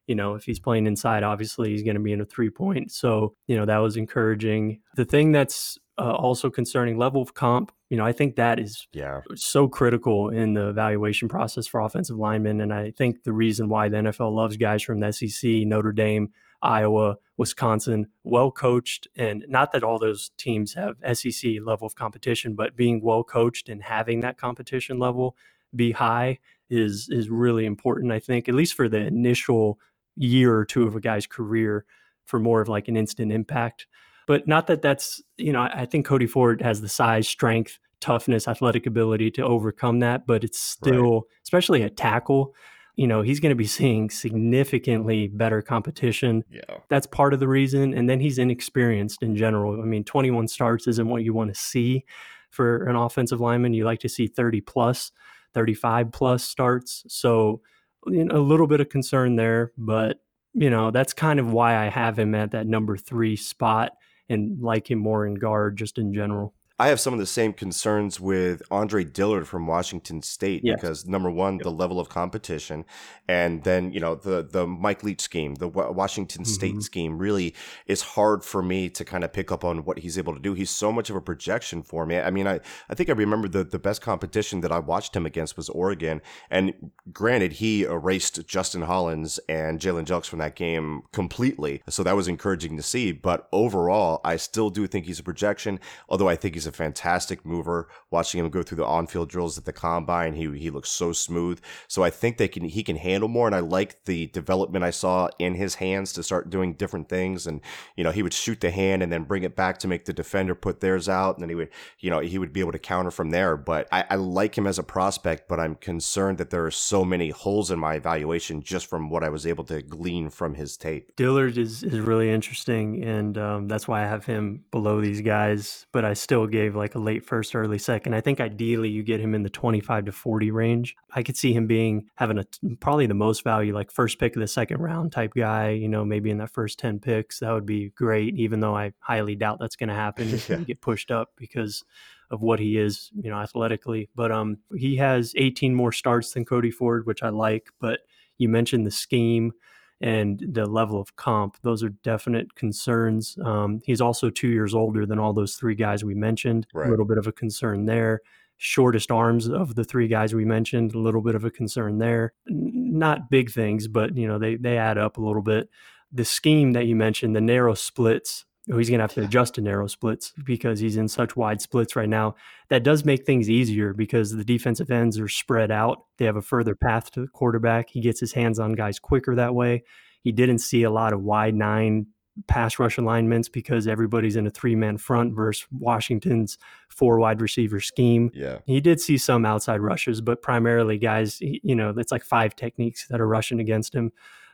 you 0.07 0.15
know, 0.15 0.35
if 0.35 0.45
he's 0.45 0.59
playing 0.59 0.87
inside, 0.87 1.23
obviously 1.23 1.69
he's 1.69 1.83
going 1.83 1.95
to 1.95 2.01
be 2.01 2.13
in 2.13 2.21
a 2.21 2.25
three 2.25 2.49
point. 2.49 2.91
So, 2.91 3.35
you 3.47 3.55
know, 3.55 3.65
that 3.65 3.77
was 3.77 3.97
encouraging. 3.97 4.79
The 4.95 5.05
thing 5.05 5.31
that's 5.31 5.77
uh, 5.99 6.13
also 6.13 6.49
concerning 6.49 6.97
level 6.97 7.21
of 7.21 7.33
comp, 7.33 7.71
you 7.89 7.97
know, 7.97 8.05
I 8.05 8.11
think 8.11 8.35
that 8.35 8.59
is 8.59 8.87
yeah. 8.93 9.21
so 9.35 9.67
critical 9.67 10.29
in 10.29 10.53
the 10.53 10.69
evaluation 10.69 11.27
process 11.27 11.67
for 11.67 11.81
offensive 11.81 12.17
linemen. 12.17 12.61
And 12.61 12.73
I 12.73 12.91
think 12.91 13.23
the 13.23 13.33
reason 13.33 13.69
why 13.69 13.89
the 13.89 13.97
NFL 13.97 14.33
loves 14.33 14.57
guys 14.57 14.81
from 14.83 14.99
the 14.99 15.11
SEC, 15.11 15.49
Notre 15.65 15.91
Dame, 15.91 16.31
Iowa, 16.61 17.17
Wisconsin, 17.37 18.07
well 18.23 18.51
coached, 18.51 19.07
and 19.15 19.45
not 19.47 19.71
that 19.71 19.83
all 19.83 19.99
those 19.99 20.31
teams 20.37 20.73
have 20.73 20.95
SEC 21.13 21.51
level 21.63 21.85
of 21.85 21.95
competition, 21.95 22.55
but 22.55 22.75
being 22.75 23.01
well 23.01 23.23
coached 23.23 23.69
and 23.69 23.83
having 23.83 24.21
that 24.21 24.37
competition 24.37 24.97
level 24.97 25.35
be 25.75 25.91
high 25.91 26.39
is 26.69 27.07
is 27.09 27.29
really 27.29 27.65
important. 27.65 28.11
I 28.11 28.19
think, 28.19 28.49
at 28.49 28.55
least 28.55 28.73
for 28.73 28.89
the 28.89 28.99
initial 28.99 29.79
year 30.17 30.55
or 30.55 30.65
two 30.65 30.83
of 30.83 30.95
a 30.95 30.99
guy's 30.99 31.27
career 31.27 31.85
for 32.25 32.39
more 32.39 32.61
of 32.61 32.67
like 32.67 32.87
an 32.87 32.97
instant 32.97 33.31
impact. 33.31 33.87
But 34.27 34.47
not 34.47 34.67
that 34.67 34.81
that's, 34.81 35.21
you 35.37 35.53
know, 35.53 35.61
I 35.61 35.85
think 35.85 36.05
Cody 36.05 36.27
Ford 36.27 36.61
has 36.61 36.81
the 36.81 36.89
size, 36.89 37.29
strength, 37.29 37.79
toughness, 38.01 38.47
athletic 38.47 38.85
ability 38.85 39.31
to 39.31 39.41
overcome 39.41 39.99
that, 39.99 40.27
but 40.27 40.43
it's 40.43 40.59
still, 40.59 41.13
right. 41.13 41.23
especially 41.43 41.83
at 41.83 41.95
tackle, 41.95 42.53
you 42.97 43.07
know, 43.07 43.21
he's 43.21 43.39
going 43.39 43.51
to 43.51 43.55
be 43.55 43.65
seeing 43.67 44.09
significantly 44.09 45.29
better 45.29 45.61
competition. 45.61 46.43
Yeah. 46.51 46.77
That's 46.89 47.07
part 47.07 47.33
of 47.33 47.39
the 47.39 47.47
reason. 47.47 47.93
And 47.93 48.09
then 48.09 48.19
he's 48.19 48.37
inexperienced 48.37 49.23
in 49.23 49.35
general. 49.37 49.81
I 49.81 49.85
mean, 49.85 50.03
21 50.03 50.49
starts 50.49 50.87
isn't 50.87 51.07
what 51.07 51.23
you 51.23 51.33
want 51.33 51.53
to 51.53 51.59
see 51.59 52.03
for 52.49 52.85
an 52.87 52.95
offensive 52.95 53.39
lineman. 53.39 53.73
You 53.73 53.85
like 53.85 53.99
to 53.99 54.09
see 54.09 54.27
30 54.27 54.61
plus, 54.61 55.11
35 55.53 56.11
plus 56.11 56.43
starts. 56.43 57.05
So, 57.07 57.61
a 58.07 58.39
little 58.39 58.67
bit 58.67 58.81
of 58.81 58.89
concern 58.89 59.35
there, 59.35 59.71
but 59.77 60.19
you 60.53 60.69
know 60.69 60.91
that's 60.91 61.13
kind 61.13 61.39
of 61.39 61.51
why 61.51 61.77
I 61.77 61.89
have 61.89 62.17
him 62.17 62.33
at 62.35 62.51
that 62.51 62.67
number 62.67 62.97
three 62.97 63.35
spot 63.35 63.93
and 64.29 64.59
like 64.61 64.89
him 64.89 64.99
more 64.99 65.25
in 65.25 65.35
guard 65.35 65.77
just 65.77 65.97
in 65.97 66.13
general. 66.13 66.53
I 66.79 66.89
have 66.89 66.99
some 66.99 67.13
of 67.13 67.19
the 67.19 67.25
same 67.25 67.53
concerns 67.53 68.19
with 68.19 68.61
Andre 68.69 69.03
Dillard 69.03 69.47
from 69.47 69.65
Washington 69.65 70.21
State 70.21 70.61
yes. 70.63 70.75
because 70.75 71.07
number 71.07 71.31
one, 71.31 71.55
yep. 71.55 71.63
the 71.63 71.71
level 71.71 71.99
of 71.99 72.07
competition, 72.07 72.85
and 73.27 73.63
then 73.63 73.91
you 73.91 73.99
know 73.99 74.13
the 74.13 74.43
the 74.43 74.67
Mike 74.67 75.03
Leach 75.03 75.21
scheme, 75.21 75.55
the 75.55 75.67
Washington 75.67 76.45
State 76.45 76.73
mm-hmm. 76.73 76.81
scheme, 76.81 77.17
really 77.17 77.55
is 77.87 78.01
hard 78.01 78.43
for 78.43 78.61
me 78.61 78.89
to 78.89 79.03
kind 79.03 79.23
of 79.23 79.33
pick 79.33 79.51
up 79.51 79.63
on 79.63 79.85
what 79.85 79.99
he's 79.99 80.19
able 80.19 80.35
to 80.35 80.39
do. 80.39 80.53
He's 80.53 80.69
so 80.69 80.91
much 80.91 81.09
of 81.09 81.15
a 81.15 81.21
projection 81.21 81.81
for 81.81 82.05
me. 82.05 82.19
I 82.19 82.29
mean, 82.29 82.45
I 82.45 82.59
I 82.89 82.93
think 82.93 83.09
I 83.09 83.13
remember 83.13 83.47
the 83.47 83.63
the 83.63 83.79
best 83.79 84.03
competition 84.03 84.61
that 84.61 84.71
I 84.71 84.77
watched 84.77 85.15
him 85.15 85.25
against 85.25 85.57
was 85.57 85.69
Oregon, 85.69 86.21
and 86.51 86.91
granted, 87.11 87.53
he 87.53 87.83
erased 87.85 88.45
Justin 88.45 88.83
Hollins 88.83 89.39
and 89.49 89.79
Jalen 89.79 90.05
Jelks 90.05 90.27
from 90.27 90.39
that 90.39 90.55
game 90.55 91.01
completely, 91.11 91.81
so 91.89 92.03
that 92.03 92.15
was 92.15 92.27
encouraging 92.27 92.77
to 92.77 92.83
see. 92.83 93.11
But 93.13 93.47
overall, 93.51 94.21
I 94.23 94.35
still 94.35 94.69
do 94.69 94.85
think 94.85 95.07
he's 95.07 95.19
a 95.19 95.23
projection, 95.23 95.79
although 96.07 96.29
I 96.29 96.35
think 96.35 96.53
he's 96.53 96.66
a 96.67 96.71
fantastic 96.71 97.45
mover. 97.45 97.89
Watching 98.11 98.39
him 98.39 98.49
go 98.49 98.63
through 98.63 98.77
the 98.77 98.85
on-field 98.85 99.29
drills 99.29 99.57
at 99.57 99.65
the 99.65 99.73
combine, 99.73 100.33
he 100.33 100.57
he 100.57 100.69
looks 100.69 100.89
so 100.89 101.13
smooth. 101.13 101.59
So 101.87 102.03
I 102.03 102.09
think 102.09 102.37
they 102.37 102.47
can 102.47 102.65
he 102.65 102.83
can 102.83 102.97
handle 102.97 103.29
more, 103.29 103.47
and 103.47 103.55
I 103.55 103.59
like 103.59 104.05
the 104.05 104.27
development 104.27 104.83
I 104.83 104.91
saw 104.91 105.29
in 105.39 105.55
his 105.55 105.75
hands 105.75 106.13
to 106.13 106.23
start 106.23 106.49
doing 106.49 106.73
different 106.73 107.09
things. 107.09 107.47
And 107.47 107.61
you 107.95 108.03
know, 108.03 108.11
he 108.11 108.23
would 108.23 108.33
shoot 108.33 108.61
the 108.61 108.71
hand 108.71 109.03
and 109.03 109.11
then 109.11 109.23
bring 109.23 109.43
it 109.43 109.55
back 109.55 109.79
to 109.79 109.87
make 109.87 110.05
the 110.05 110.13
defender 110.13 110.55
put 110.55 110.79
theirs 110.79 111.09
out, 111.09 111.35
and 111.35 111.41
then 111.41 111.49
he 111.49 111.55
would 111.55 111.69
you 111.99 112.09
know 112.09 112.19
he 112.19 112.37
would 112.37 112.53
be 112.53 112.59
able 112.59 112.71
to 112.71 112.79
counter 112.79 113.11
from 113.11 113.31
there. 113.31 113.57
But 113.57 113.87
I, 113.91 114.05
I 114.09 114.15
like 114.15 114.57
him 114.57 114.67
as 114.67 114.79
a 114.79 114.83
prospect, 114.83 115.47
but 115.47 115.59
I'm 115.59 115.75
concerned 115.75 116.37
that 116.37 116.49
there 116.49 116.65
are 116.65 116.71
so 116.71 117.03
many 117.03 117.29
holes 117.29 117.71
in 117.71 117.79
my 117.79 117.95
evaluation 117.95 118.61
just 118.61 118.87
from 118.87 119.09
what 119.09 119.23
I 119.23 119.29
was 119.29 119.45
able 119.45 119.63
to 119.65 119.81
glean 119.81 120.29
from 120.29 120.55
his 120.55 120.77
tape. 120.77 121.15
Dillard 121.15 121.57
is 121.57 121.83
is 121.83 121.99
really 121.99 122.29
interesting, 122.29 123.03
and 123.03 123.37
um, 123.37 123.67
that's 123.67 123.87
why 123.87 124.03
I 124.03 124.07
have 124.07 124.25
him 124.25 124.63
below 124.71 125.01
these 125.01 125.21
guys. 125.21 125.85
But 125.91 126.05
I 126.05 126.13
still 126.13 126.47
gave 126.57 126.75
like 126.75 126.95
a 126.95 126.99
late 126.99 127.23
first, 127.23 127.55
early 127.55 127.77
second. 127.77 128.15
I 128.15 128.21
think 128.21 128.41
ideally 128.41 128.89
you 128.89 129.03
get 129.03 129.19
him 129.19 129.35
in 129.35 129.43
the 129.43 129.49
25 129.49 130.05
to 130.05 130.11
40 130.11 130.49
range. 130.49 130.95
I 131.13 131.21
could 131.21 131.37
see 131.37 131.53
him 131.53 131.67
being 131.67 132.07
having 132.15 132.39
a 132.39 132.45
probably 132.79 133.05
the 133.05 133.13
most 133.13 133.43
value, 133.43 133.75
like 133.75 133.91
first 133.91 134.19
pick 134.19 134.35
of 134.35 134.39
the 134.39 134.47
second 134.47 134.81
round 134.81 135.11
type 135.11 135.33
guy, 135.35 135.69
you 135.69 135.87
know, 135.87 136.03
maybe 136.03 136.31
in 136.31 136.39
that 136.39 136.49
first 136.49 136.79
10 136.79 136.99
picks. 136.99 137.39
That 137.39 137.51
would 137.51 137.65
be 137.65 137.89
great, 137.89 138.35
even 138.37 138.59
though 138.59 138.75
I 138.75 138.93
highly 138.99 139.35
doubt 139.35 139.59
that's 139.59 139.75
going 139.75 139.89
to 139.89 139.95
happen. 139.95 140.39
Get 140.65 140.81
pushed 140.81 141.11
up 141.11 141.29
because 141.37 141.83
of 142.31 142.41
what 142.41 142.59
he 142.59 142.77
is, 142.77 143.11
you 143.15 143.29
know, 143.29 143.37
athletically. 143.37 144.09
But 144.15 144.31
um, 144.31 144.57
he 144.75 144.95
has 144.95 145.33
18 145.37 145.75
more 145.75 145.91
starts 145.91 146.31
than 146.31 146.43
Cody 146.43 146.71
Ford, 146.71 147.05
which 147.05 147.21
I 147.21 147.29
like. 147.29 147.69
But 147.79 147.99
you 148.39 148.49
mentioned 148.49 148.85
the 148.87 148.91
scheme 148.91 149.53
and 150.01 150.43
the 150.47 150.65
level 150.65 150.99
of 150.99 151.15
comp; 151.15 151.57
those 151.61 151.83
are 151.83 151.89
definite 151.89 152.55
concerns. 152.55 153.37
Um, 153.43 153.81
he's 153.83 154.01
also 154.01 154.29
two 154.29 154.49
years 154.49 154.73
older 154.73 155.05
than 155.05 155.19
all 155.19 155.33
those 155.33 155.55
three 155.55 155.75
guys 155.75 156.03
we 156.03 156.15
mentioned. 156.15 156.67
Right. 156.73 156.87
A 156.87 156.89
little 156.91 157.05
bit 157.05 157.17
of 157.17 157.27
a 157.27 157.31
concern 157.31 157.85
there. 157.85 158.21
Shortest 158.57 159.11
arms 159.11 159.47
of 159.47 159.75
the 159.75 159.83
three 159.83 160.07
guys 160.07 160.33
we 160.33 160.45
mentioned, 160.45 160.95
a 160.95 160.99
little 160.99 161.21
bit 161.21 161.35
of 161.35 161.43
a 161.43 161.51
concern 161.51 161.99
there. 161.99 162.33
Not 162.47 163.29
big 163.29 163.51
things, 163.51 163.87
but 163.87 164.17
you 164.17 164.27
know 164.27 164.39
they 164.39 164.55
they 164.55 164.77
add 164.77 164.97
up 164.97 165.17
a 165.17 165.21
little 165.21 165.43
bit. 165.43 165.69
The 166.11 166.25
scheme 166.25 166.71
that 166.73 166.85
you 166.85 166.95
mentioned, 166.95 167.35
the 167.35 167.41
narrow 167.41 167.73
splits, 167.73 168.45
he's 168.75 168.89
going 168.89 168.99
to 168.99 169.03
have 169.03 169.13
to 169.13 169.23
adjust 169.23 169.55
to 169.55 169.61
narrow 169.61 169.87
splits 169.87 170.33
because 170.43 170.79
he's 170.79 170.97
in 170.97 171.07
such 171.07 171.37
wide 171.37 171.61
splits 171.61 171.95
right 171.95 172.09
now. 172.09 172.35
That 172.69 172.83
does 172.83 173.05
make 173.05 173.25
things 173.25 173.49
easier 173.49 173.93
because 173.93 174.31
the 174.31 174.43
defensive 174.43 174.91
ends 174.91 175.17
are 175.19 175.29
spread 175.29 175.71
out. 175.71 176.03
They 176.17 176.25
have 176.25 176.35
a 176.35 176.41
further 176.41 176.75
path 176.75 177.11
to 177.11 177.21
the 177.21 177.27
quarterback. 177.27 177.89
He 177.89 178.01
gets 178.01 178.19
his 178.19 178.33
hands 178.33 178.59
on 178.59 178.73
guys 178.73 178.99
quicker 178.99 179.35
that 179.35 179.55
way. 179.55 179.83
He 180.21 180.33
didn't 180.33 180.59
see 180.59 180.83
a 180.83 180.91
lot 180.91 181.13
of 181.13 181.21
wide 181.21 181.55
nine 181.55 182.07
pass 182.47 182.77
rush 182.77 182.97
alignments 182.97 183.49
because 183.49 183.87
everybody's 183.87 184.35
in 184.35 184.45
a 184.45 184.49
three 184.49 184.75
man 184.75 184.97
front 184.97 185.33
versus 185.33 185.65
Washington's 185.71 186.57
four 186.89 187.19
wide 187.19 187.41
receiver 187.41 187.79
scheme. 187.79 188.29
Yeah. 188.33 188.59
He 188.65 188.79
did 188.81 188.99
see 188.99 189.17
some 189.17 189.45
outside 189.45 189.79
rushes, 189.79 190.21
but 190.21 190.41
primarily 190.41 190.97
guys, 190.97 191.39
you 191.41 191.75
know, 191.75 191.93
it's 191.97 192.11
like 192.11 192.23
five 192.23 192.55
techniques 192.55 193.07
that 193.07 193.21
are 193.21 193.27
rushing 193.27 193.59
against 193.59 193.95
him. 193.95 194.11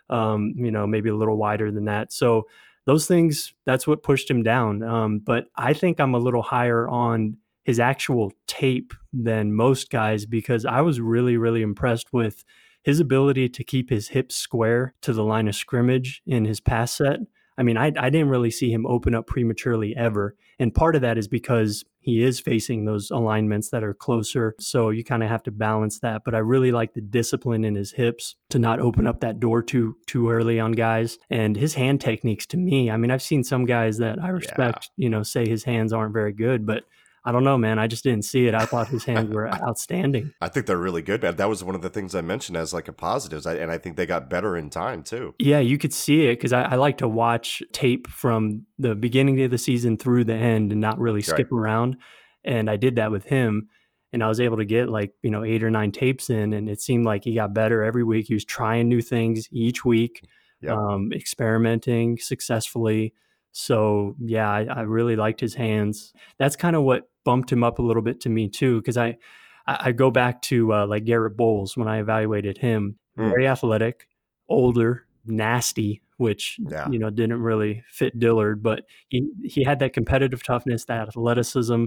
Um, 0.10 0.54
you 0.56 0.70
know, 0.70 0.86
maybe 0.86 1.10
a 1.10 1.16
little 1.16 1.38
wider 1.38 1.72
than 1.72 1.86
that. 1.86 2.14
So 2.14 2.48
those 2.86 3.08
things, 3.08 3.54
that's 3.66 3.88
what 3.88 4.04
pushed 4.04 4.30
him 4.30 4.44
down. 4.44 4.84
Um, 4.84 5.20
but 5.20 5.46
I 5.56 5.74
think 5.74 6.00
I'm 6.00 6.14
a 6.14 6.20
little 6.20 6.42
higher 6.42 6.88
on 6.88 7.38
his 7.64 7.80
actual 7.80 8.34
tape 8.48 8.94
than 9.14 9.54
most 9.54 9.90
guys 9.90 10.26
because 10.26 10.66
I 10.66 10.82
was 10.82 11.00
really, 11.00 11.38
really 11.38 11.62
impressed 11.62 12.12
with 12.12 12.44
his 12.84 13.00
ability 13.00 13.48
to 13.48 13.64
keep 13.64 13.90
his 13.90 14.10
hips 14.10 14.36
square 14.36 14.94
to 15.02 15.14
the 15.14 15.24
line 15.24 15.48
of 15.48 15.56
scrimmage 15.56 16.22
in 16.28 16.44
his 16.46 16.60
pass 16.60 16.98
set. 16.98 17.20
I 17.58 17.64
mean, 17.64 17.78
I, 17.78 17.92
I 17.98 18.10
didn't 18.10 18.30
really 18.30 18.52
see 18.52 18.72
him 18.72 18.86
open 18.86 19.14
up 19.16 19.28
prematurely 19.28 19.96
ever. 19.96 20.36
And 20.60 20.74
part 20.74 20.96
of 20.96 21.02
that 21.02 21.18
is 21.18 21.28
because 21.28 21.84
he 22.00 22.22
is 22.22 22.40
facing 22.40 22.86
those 22.86 23.12
alignments 23.12 23.70
that 23.70 23.84
are 23.84 23.94
closer. 23.94 24.56
So 24.60 24.90
you 24.90 25.04
kind 25.04 25.24
of 25.24 25.30
have 25.30 25.44
to 25.44 25.52
balance 25.52 26.00
that. 26.00 26.24
But 26.26 26.36
I 26.36 26.40
really 26.40 26.72
like 26.72 26.94
the 26.94 27.02
discipline 27.02 27.64
in 27.64 27.76
his 27.76 27.94
hips 27.94 28.36
to 28.50 28.60
not 28.60 28.80
open 28.80 29.08
up 29.08 29.22
that 29.22 29.40
door 29.40 29.62
too 29.62 29.96
too 30.08 30.30
early 30.30 30.60
on 30.60 30.74
guys. 30.74 31.18
And 31.30 31.56
his 31.56 31.76
hand 31.76 32.02
techniques 32.02 32.46
to 32.48 32.58
me, 32.58 32.92
I 32.92 32.98
mean, 32.98 33.12
I've 33.12 33.22
seen 33.22 33.44
some 33.44 33.66
guys 33.66 33.98
that 34.00 34.22
I 34.22 34.30
respect, 34.30 34.90
you 34.98 35.10
know, 35.10 35.24
say 35.24 35.48
his 35.48 35.64
hands 35.64 35.94
aren't 35.94 36.14
very 36.14 36.34
good, 36.34 36.66
but 36.66 36.84
I 37.26 37.32
don't 37.32 37.46
know, 37.46 37.58
man. 37.58 37.80
I 37.80 37.88
just 37.88 38.04
didn't 38.04 38.26
see 38.26 38.48
it. 38.48 38.54
I 38.54 38.66
thought 38.66 38.90
his 38.90 39.06
hands 39.06 39.34
were 39.34 39.48
outstanding. 39.64 40.34
I 40.42 40.50
think 40.50 40.66
they're 40.66 40.78
really 40.78 41.02
good, 41.02 41.22
man. 41.22 41.38
That 41.38 41.48
was 41.48 41.64
one 41.64 41.74
of 41.74 41.82
the 41.82 41.90
things 41.90 42.14
I 42.16 42.22
mentioned 42.22 42.58
as 42.58 42.74
like 42.74 42.90
a 42.90 42.94
positives, 42.94 43.46
I, 43.46 43.56
and 43.56 43.72
I 43.72 43.78
think 43.78 43.96
they 43.96 44.06
got 44.06 44.30
better 44.30 44.58
in 44.58 44.70
time 44.70 45.04
too. 45.04 45.34
Yeah, 45.40 45.60
you 45.60 45.78
could 45.78 45.94
see 45.94 46.26
it 46.26 46.36
because 46.36 46.52
I, 46.52 46.64
I, 46.64 46.76
like 46.76 46.98
to 46.98 47.08
watch 47.08 47.64
tape 47.72 48.08
from 48.08 48.66
the 48.78 48.94
beginning 48.94 49.42
of 49.42 49.52
the 49.52 49.58
season 49.58 49.98
through 49.98 50.26
the 50.26 50.34
end 50.34 50.74
and 50.74 50.82
not 50.82 51.00
really 51.00 51.22
skip 51.22 51.50
right. 51.50 51.60
around. 51.60 51.98
And 52.44 52.70
I 52.70 52.76
did 52.76 52.98
that 52.98 53.10
with 53.10 53.24
him, 53.24 53.70
and 54.12 54.22
I 54.22 54.28
was 54.28 54.42
able 54.42 54.58
to 54.58 54.66
get 54.66 54.90
like 54.90 55.14
you 55.22 55.32
know 55.32 55.46
eight 55.46 55.64
or 55.64 55.72
nine 55.72 55.94
tapes 55.94 56.30
in, 56.30 56.52
and 56.52 56.68
it 56.68 56.82
seemed 56.82 57.06
like 57.06 57.24
he 57.24 57.36
got 57.36 57.54
better 57.54 57.84
every 57.84 58.04
week. 58.04 58.28
He 58.28 58.34
was 58.34 58.44
trying 58.44 58.90
new 58.90 59.02
things 59.02 59.48
each 59.50 59.86
week, 59.86 60.28
yep. 60.62 60.76
um, 60.76 61.12
experimenting 61.14 62.18
successfully. 62.18 63.14
So 63.54 64.16
yeah, 64.20 64.50
I, 64.50 64.64
I, 64.64 64.82
really 64.82 65.16
liked 65.16 65.40
his 65.40 65.54
hands. 65.54 66.12
That's 66.40 66.56
kind 66.56 66.76
of 66.76 66.82
what 66.82 67.08
bumped 67.24 67.52
him 67.52 67.64
up 67.64 67.80
a 67.80 67.82
little 67.82 68.02
bit 68.02 68.22
to 68.22 68.30
me 68.30 68.50
too, 68.50 68.80
because 68.80 68.98
I, 68.98 69.18
I 69.66 69.92
go 69.92 70.12
back 70.12 70.42
to 70.44 70.74
uh, 70.74 70.88
like 70.88 71.06
Garett 71.06 71.38
Bolles 71.38 71.78
when 71.78 71.88
I 71.88 72.00
evaluated 72.00 72.58
him. 72.58 72.98
Mm. 73.18 73.30
Very 73.30 73.48
athletic, 73.48 74.08
older, 74.50 75.06
nasty, 75.26 76.02
which 76.18 76.58
yeah. 76.70 76.90
you 76.90 77.00
know 77.00 77.10
didn't 77.10 77.42
really 77.42 77.84
fit 77.90 78.20
Dillard, 78.20 78.64
but 78.64 78.86
he 79.10 79.30
he 79.44 79.64
had 79.64 79.80
that 79.80 79.94
competitive 79.94 80.44
toughness, 80.44 80.86
that 80.86 81.08
athleticism, 81.08 81.86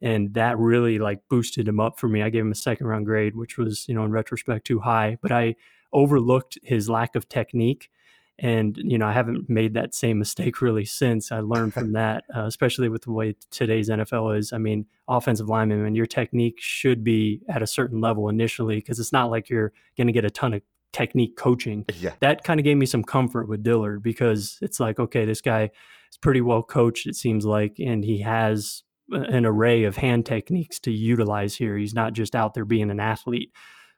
and 0.00 0.34
that 0.34 0.58
really 0.58 0.98
like 0.98 1.20
boosted 1.28 1.66
him 1.66 1.80
up 1.80 1.98
for 1.98 2.08
me. 2.08 2.22
I 2.22 2.30
gave 2.30 2.42
him 2.42 2.52
a 2.52 2.56
second 2.56 2.86
round 2.86 3.06
grade, 3.06 3.36
which 3.36 3.58
was 3.58 3.88
you 3.88 3.94
know 3.94 4.04
in 4.04 4.10
retrospect 4.10 4.66
too 4.66 4.80
high, 4.80 5.18
but 5.22 5.32
I 5.32 5.56
overlooked 5.92 6.58
his 6.62 6.88
lack 6.88 7.16
of 7.16 7.28
technique 7.28 7.90
and 8.38 8.76
you 8.78 8.98
know 8.98 9.06
i 9.06 9.12
haven't 9.12 9.48
made 9.48 9.74
that 9.74 9.94
same 9.94 10.18
mistake 10.18 10.60
really 10.60 10.84
since 10.84 11.32
i 11.32 11.40
learned 11.40 11.72
from 11.74 11.92
that 11.92 12.24
uh, 12.34 12.44
especially 12.44 12.88
with 12.88 13.02
the 13.02 13.12
way 13.12 13.34
today's 13.50 13.88
nfl 13.88 14.36
is. 14.36 14.52
I 14.52 14.58
mean 14.58 14.86
offensive 15.08 15.48
lineman 15.48 15.84
and 15.84 15.96
your 15.96 16.06
technique 16.06 16.58
should 16.58 17.04
be 17.04 17.40
at 17.48 17.62
a 17.62 17.66
certain 17.66 18.00
level 18.00 18.28
initially 18.28 18.76
because 18.76 18.98
it's 18.98 19.12
not 19.12 19.30
like 19.30 19.48
you're 19.48 19.72
going 19.96 20.08
to 20.08 20.12
get 20.12 20.24
a 20.24 20.30
ton 20.30 20.52
of 20.52 20.62
technique 20.92 21.36
coaching. 21.36 21.84
Yeah. 21.98 22.12
that 22.20 22.42
kind 22.42 22.58
of 22.58 22.64
gave 22.64 22.76
me 22.76 22.86
some 22.86 23.04
comfort 23.04 23.48
with 23.48 23.62
dillard 23.62 24.02
because 24.02 24.58
it's 24.62 24.80
like 24.80 24.98
okay 24.98 25.24
this 25.24 25.40
guy 25.40 25.70
is 26.10 26.16
pretty 26.20 26.40
well 26.40 26.62
coached 26.62 27.06
it 27.06 27.16
seems 27.16 27.44
like 27.44 27.76
and 27.78 28.04
he 28.04 28.20
has 28.20 28.82
an 29.10 29.46
array 29.46 29.84
of 29.84 29.96
hand 29.96 30.26
techniques 30.26 30.78
to 30.80 30.92
utilize 30.92 31.56
here. 31.56 31.76
He's 31.76 31.94
not 31.94 32.12
just 32.12 32.34
out 32.34 32.54
there 32.54 32.64
being 32.64 32.90
an 32.90 33.00
athlete. 33.00 33.52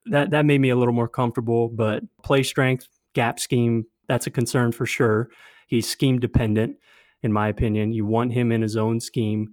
That 0.07 0.31
that 0.31 0.47
made 0.47 0.61
me 0.61 0.71
a 0.71 0.77
little 0.77 0.95
more 0.95 1.09
comfortable 1.09 1.69
but 1.69 2.03
play 2.23 2.43
strength 2.43 2.89
gap 3.15 3.41
scheme 3.41 3.85
that's 4.09 4.27
a 4.27 4.31
concern 4.31 4.73
for 4.73 4.87
sure. 4.87 5.29
He's 5.67 5.89
scheme 5.89 6.19
dependent, 6.19 6.77
in 7.23 7.33
my 7.33 7.49
opinion. 7.49 7.93
You 7.93 8.07
want 8.07 8.33
him 8.33 8.51
in 8.51 8.63
his 8.63 8.77
own 8.77 9.01
scheme. 9.01 9.53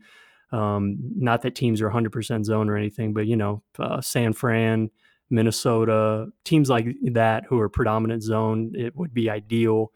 Um, 0.51 0.97
not 1.17 1.41
that 1.41 1.55
teams 1.55 1.81
are 1.81 1.89
100% 1.89 2.45
zone 2.45 2.69
or 2.69 2.77
anything, 2.77 3.13
but 3.13 3.27
you 3.27 3.35
know, 3.35 3.61
uh, 3.77 3.99
San 3.99 4.33
Fran, 4.33 4.89
Minnesota, 5.29 6.27
teams 6.43 6.69
like 6.69 6.87
that 7.11 7.43
who 7.49 7.59
are 7.59 7.69
predominant 7.69 8.23
zone, 8.23 8.71
it 8.75 8.95
would 8.95 9.13
be 9.13 9.29
ideal. 9.29 9.91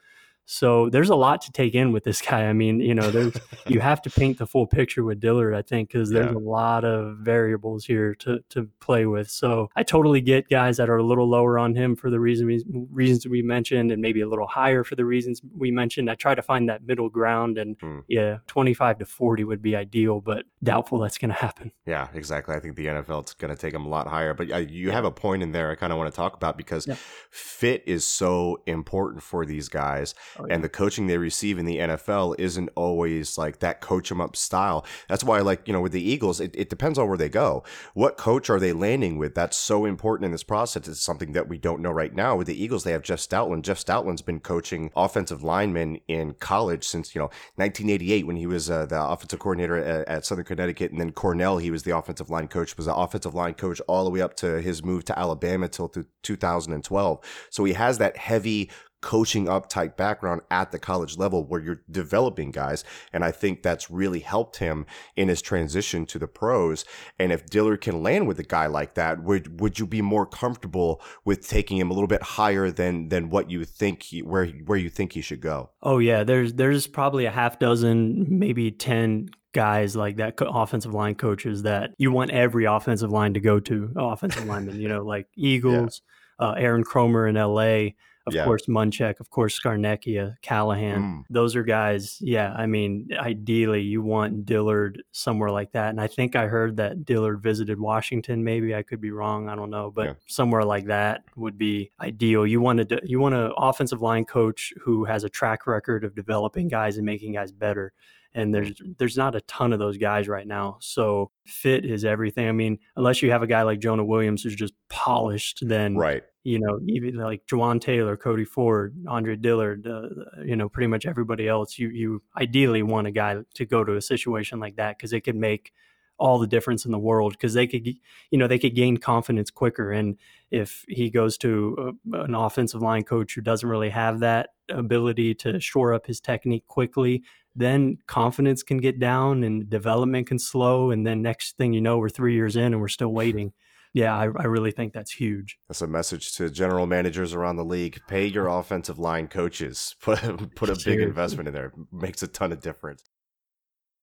So 0.51 0.89
there's 0.89 1.11
a 1.11 1.15
lot 1.15 1.41
to 1.41 1.51
take 1.51 1.75
in 1.75 1.91
with 1.91 2.03
this 2.03 2.21
guy. 2.29 2.47
I 2.47 2.53
mean, 2.53 2.79
you 2.79 2.95
know, 2.95 3.11
there's 3.11 3.35
you 3.67 3.79
have 3.81 4.01
to 4.01 4.09
paint 4.09 4.39
the 4.39 4.47
full 4.47 4.65
picture 4.65 5.03
with 5.03 5.19
Dillard, 5.19 5.53
I 5.53 5.61
think, 5.61 5.89
because 5.89 6.09
there's 6.09 6.31
yeah. 6.31 6.37
a 6.37 6.39
lot 6.39 6.83
of 6.83 7.17
variables 7.17 7.85
here 7.85 8.15
to 8.15 8.39
to 8.49 8.67
play 8.79 9.05
with. 9.05 9.29
So 9.29 9.69
I 9.75 9.83
totally 9.83 10.21
get 10.21 10.49
guys 10.49 10.77
that 10.77 10.89
are 10.89 10.97
a 10.97 11.03
little 11.03 11.29
lower 11.29 11.59
on 11.59 11.75
him 11.75 11.95
for 11.95 12.09
the 12.09 12.19
reason 12.19 12.47
we, 12.47 12.63
reasons 12.91 13.27
we 13.27 13.43
mentioned, 13.43 13.91
and 13.91 14.01
maybe 14.01 14.21
a 14.21 14.27
little 14.27 14.47
higher 14.47 14.83
for 14.83 14.95
the 14.95 15.05
reasons 15.05 15.39
we 15.55 15.69
mentioned. 15.69 16.09
I 16.09 16.15
try 16.15 16.33
to 16.33 16.41
find 16.41 16.67
that 16.67 16.83
middle 16.83 17.09
ground, 17.09 17.59
and 17.59 17.77
hmm. 17.79 17.99
yeah, 18.07 18.39
25 18.47 18.97
to 18.99 19.05
40 19.05 19.43
would 19.43 19.61
be 19.61 19.75
ideal, 19.75 20.19
but 20.19 20.45
doubtful 20.63 20.99
that's 20.99 21.17
going 21.17 21.29
to 21.29 21.35
happen. 21.35 21.71
Yeah, 21.85 22.07
exactly. 22.13 22.55
I 22.55 22.59
think 22.59 22.75
the 22.75 22.87
NFL 22.87 23.27
is 23.27 23.33
going 23.33 23.53
to 23.53 23.59
take 23.59 23.73
him 23.73 23.85
a 23.85 23.89
lot 23.89 24.07
higher. 24.07 24.33
But 24.33 24.51
uh, 24.51 24.57
you 24.57 24.91
have 24.91 25.05
a 25.05 25.11
point 25.11 25.41
in 25.41 25.51
there 25.51 25.71
I 25.71 25.75
kind 25.75 25.93
of 25.93 25.97
want 25.97 26.11
to 26.11 26.15
talk 26.15 26.35
about 26.35 26.57
because 26.57 26.85
yeah. 26.87 26.95
fit 27.31 27.83
is 27.85 28.05
so 28.05 28.61
important 28.65 29.23
for 29.23 29.45
these 29.45 29.69
guys. 29.69 30.13
Oh, 30.37 30.45
yeah. 30.47 30.55
And 30.55 30.63
the 30.63 30.69
coaching 30.69 31.07
they 31.07 31.17
receive 31.17 31.57
in 31.57 31.65
the 31.65 31.77
NFL 31.77 32.35
isn't 32.37 32.69
always 32.75 33.37
like 33.37 33.59
that 33.59 33.81
coach 33.81 34.09
them 34.09 34.19
up 34.19 34.35
style. 34.35 34.85
That's 35.07 35.23
why, 35.23 35.39
like, 35.39 35.67
you 35.67 35.73
know, 35.73 35.81
with 35.81 35.93
the 35.93 36.03
Eagles, 36.03 36.39
it, 36.39 36.53
it 36.55 36.69
depends 36.69 36.99
on 36.99 37.07
where 37.07 37.17
they 37.17 37.29
go. 37.29 37.63
What 37.93 38.17
coach 38.17 38.49
are 38.49 38.59
they 38.59 38.73
landing 38.73 39.17
with? 39.17 39.35
That's 39.35 39.57
so 39.57 39.85
important 39.85 40.25
in 40.25 40.31
this 40.31 40.43
process. 40.43 40.87
It's 40.87 41.01
something 41.01 41.31
that 41.33 41.47
we 41.47 41.57
don't 41.57 41.81
know 41.81 41.91
right 41.91 42.13
now. 42.13 42.35
With 42.35 42.47
the 42.47 42.61
Eagles, 42.61 42.83
they 42.83 42.91
have 42.91 43.03
Jeff 43.03 43.19
Stoutland. 43.19 43.63
Jeff 43.63 43.83
Stoutland's 43.83 44.21
been 44.21 44.39
coaching 44.39 44.91
offensive 44.95 45.43
linemen 45.43 45.99
in 46.07 46.33
college 46.33 46.85
since, 46.85 47.15
you 47.15 47.19
know, 47.19 47.29
1988 47.55 48.27
when 48.27 48.35
he 48.35 48.47
was 48.47 48.69
uh, 48.69 48.85
the 48.85 49.01
offensive 49.01 49.39
coordinator 49.39 49.77
at, 49.77 50.07
at 50.07 50.25
Southern 50.25 50.48
Connecticut. 50.49 50.91
And 50.91 50.99
then 50.99 51.11
Cornell, 51.11 51.59
he 51.59 51.69
was 51.69 51.83
the 51.83 51.95
offensive 51.95 52.31
line 52.31 52.47
coach, 52.47 52.75
was 52.75 52.87
the 52.87 52.95
offensive 52.95 53.35
line 53.35 53.53
coach 53.53 53.79
all 53.87 54.03
the 54.03 54.09
way 54.09 54.19
up 54.19 54.33
to 54.37 54.59
his 54.59 54.83
move 54.83 55.05
to 55.05 55.17
Alabama 55.17 55.67
till 55.67 55.93
2012. 56.23 57.47
So 57.51 57.63
he 57.63 57.73
has 57.73 57.99
that 57.99 58.17
heavy 58.17 58.69
coaching 59.01 59.47
up 59.47 59.69
type 59.69 59.95
background 59.95 60.41
at 60.51 60.71
the 60.71 60.79
college 60.79 61.17
level 61.17 61.45
where 61.45 61.61
you're 61.61 61.81
developing 61.89 62.51
guys. 62.51 62.83
And 63.13 63.23
I 63.23 63.31
think 63.31 63.63
that's 63.63 63.89
really 63.89 64.19
helped 64.19 64.57
him 64.57 64.85
in 65.15 65.29
his 65.29 65.41
transition 65.41 66.05
to 66.07 66.19
the 66.19 66.27
pros. 66.27 66.83
And 67.17 67.31
if 67.31 67.45
Dillard 67.45 67.81
can 67.81 68.03
land 68.03 68.27
with 68.27 68.39
a 68.39 68.43
guy 68.43 68.65
like 68.65 68.95
that, 68.95 69.23
would 69.23 69.61
would 69.61 69.79
you 69.79 69.87
be 69.87 70.01
more 70.01 70.25
comfortable 70.25 71.01
with 71.23 71.47
taking 71.47 71.77
him 71.77 71.91
a 71.91 71.93
little 71.93 72.07
bit 72.07 72.23
higher 72.23 72.71
than 72.71 73.09
than 73.09 73.29
what 73.29 73.49
you 73.49 73.63
think 73.65 74.03
he, 74.03 74.21
where 74.21 74.47
where 74.47 74.77
you 74.77 74.89
think 74.89 75.13
he 75.13 75.21
should 75.21 75.41
go? 75.41 75.69
Oh 75.81 75.99
yeah, 75.99 76.23
there's 76.23 76.53
there's 76.53 76.87
probably 76.87 77.25
a 77.25 77.31
half 77.31 77.59
dozen, 77.59 78.25
maybe 78.29 78.71
10 78.71 79.29
guys 79.53 79.95
like 79.95 80.17
that 80.17 80.35
offensive 80.39 80.93
line 80.93 81.15
coaches 81.15 81.63
that 81.63 81.91
you 81.97 82.11
want 82.11 82.31
every 82.31 82.65
offensive 82.65 83.11
line 83.11 83.33
to 83.33 83.39
go 83.39 83.59
to 83.59 83.91
offensive 83.95 84.45
lineman, 84.45 84.79
you 84.79 84.87
know, 84.87 85.03
like 85.03 85.27
Eagles, 85.35 86.01
yeah. 86.39 86.47
uh, 86.47 86.53
Aaron 86.53 86.83
Kromer 86.83 87.27
in 87.27 87.35
LA, 87.35 87.95
of 88.29 88.35
yeah. 88.35 88.45
course 88.45 88.67
Munchak, 88.67 89.19
of 89.19 89.29
course 89.31 89.59
Scarnecchia, 89.59 90.35
Callahan. 90.43 91.01
Mm. 91.01 91.23
Those 91.31 91.55
are 91.55 91.63
guys. 91.63 92.19
Yeah, 92.21 92.53
I 92.53 92.67
mean, 92.67 93.09
ideally 93.17 93.81
you 93.81 94.03
want 94.03 94.45
Dillard 94.45 95.01
somewhere 95.11 95.49
like 95.49 95.71
that. 95.71 95.89
And 95.89 95.99
I 95.99 96.07
think 96.07 96.35
I 96.35 96.45
heard 96.45 96.77
that 96.77 97.05
Dillard 97.05 97.41
visited 97.41 97.79
Washington. 97.79 98.43
Maybe 98.43 98.75
I 98.75 98.83
could 98.83 99.01
be 99.01 99.11
wrong. 99.11 99.49
I 99.49 99.55
don't 99.55 99.71
know, 99.71 99.89
but 99.89 100.05
yeah. 100.05 100.13
somewhere 100.27 100.63
like 100.63 100.85
that 100.85 101.23
would 101.35 101.57
be 101.57 101.91
ideal. 101.99 102.45
You 102.45 102.61
want 102.61 102.87
to 102.87 103.01
you 103.03 103.19
want 103.19 103.35
an 103.35 103.51
offensive 103.57 104.01
line 104.01 104.25
coach 104.25 104.73
who 104.81 105.05
has 105.05 105.23
a 105.23 105.29
track 105.29 105.65
record 105.65 106.03
of 106.03 106.15
developing 106.15 106.67
guys 106.67 106.97
and 106.97 107.05
making 107.05 107.33
guys 107.33 107.51
better. 107.51 107.93
And 108.33 108.53
there's 108.53 108.79
there's 108.99 109.17
not 109.17 109.35
a 109.35 109.41
ton 109.41 109.73
of 109.73 109.79
those 109.79 109.97
guys 109.97 110.27
right 110.27 110.45
now. 110.47 110.77
So 110.81 111.31
fit 111.45 111.83
is 111.85 112.05
everything. 112.05 112.47
I 112.47 112.51
mean, 112.51 112.77
unless 112.95 113.21
you 113.23 113.31
have 113.31 113.41
a 113.41 113.47
guy 113.47 113.63
like 113.63 113.79
Jonah 113.79 114.05
Williams 114.05 114.43
who's 114.43 114.55
just 114.55 114.73
polished, 114.89 115.63
then 115.67 115.95
Right. 115.95 116.23
you 116.43 116.59
know, 116.59 116.79
even 116.87 117.15
like 117.15 117.45
Jawaan 117.47 117.81
Taylor, 117.81 118.15
Cody 118.15 118.45
Ford, 118.45 118.95
Andre 119.07 119.35
Dillard, 119.35 119.87
uh, 119.87 120.09
you 120.45 120.55
know, 120.55 120.69
pretty 120.69 120.87
much 120.87 121.05
everybody 121.07 121.47
else. 121.47 121.79
You 121.79 121.89
you 121.89 122.21
ideally 122.37 122.83
want 122.83 123.07
a 123.07 123.11
guy 123.11 123.37
to 123.55 123.65
go 123.65 123.83
to 123.83 123.95
a 123.95 124.01
situation 124.01 124.59
like 124.59 124.75
that 124.75 124.97
because 124.97 125.11
it 125.11 125.21
could 125.21 125.35
make 125.35 125.73
all 126.19 126.37
the 126.37 126.47
difference 126.47 126.85
in 126.85 126.91
the 126.91 126.99
world 126.99 127.31
because 127.31 127.53
they 127.53 127.65
could, 127.65 127.87
you 127.87 128.37
know, 128.37 128.45
they 128.45 128.59
could 128.59 128.75
gain 128.75 128.97
confidence 128.97 129.49
quicker. 129.49 129.89
And 129.91 130.17
if 130.51 130.83
he 130.89 131.09
goes 131.09 131.37
to 131.39 131.95
a, 132.13 132.21
an 132.23 132.35
offensive 132.35 132.81
line 132.81 133.03
coach 133.03 133.33
who 133.35 133.41
doesn't 133.41 133.69
really 133.69 133.89
have 133.89 134.19
that 134.19 134.49
ability 134.69 135.33
to 135.35 135.59
shore 135.61 135.93
up 135.93 136.05
his 136.05 136.19
technique 136.19 136.67
quickly, 136.67 137.23
then 137.59 137.97
confidence 138.07 138.63
can 138.63 138.77
get 138.77 138.99
down 138.99 139.43
and 139.43 139.69
development 139.69 140.27
can 140.27 140.39
slow. 140.39 140.91
And 140.91 141.05
then 141.05 141.21
next 141.21 141.57
thing 141.57 141.73
you 141.73 141.81
know, 141.81 141.97
we're 141.97 142.09
three 142.09 142.33
years 142.33 142.55
in 142.55 142.73
and 142.73 142.79
we're 142.79 142.87
still 142.87 143.13
waiting. 143.13 143.51
Yeah, 143.93 144.15
I, 144.15 144.23
I 144.23 144.45
really 144.45 144.71
think 144.71 144.93
that's 144.93 145.11
huge. 145.11 145.57
That's 145.67 145.81
a 145.81 145.87
message 145.87 146.33
to 146.35 146.49
general 146.49 146.85
managers 146.85 147.33
around 147.33 147.57
the 147.57 147.65
league. 147.65 147.99
Pay 148.07 148.27
your 148.27 148.47
offensive 148.47 148.97
line 148.97 149.27
coaches. 149.27 149.95
Put 150.01 150.19
put 150.55 150.69
a 150.69 150.79
big 150.85 151.01
investment 151.01 151.47
in 151.47 151.53
there. 151.53 151.73
Makes 151.91 152.23
a 152.23 152.27
ton 152.27 152.51
of 152.51 152.61
difference. 152.61 153.03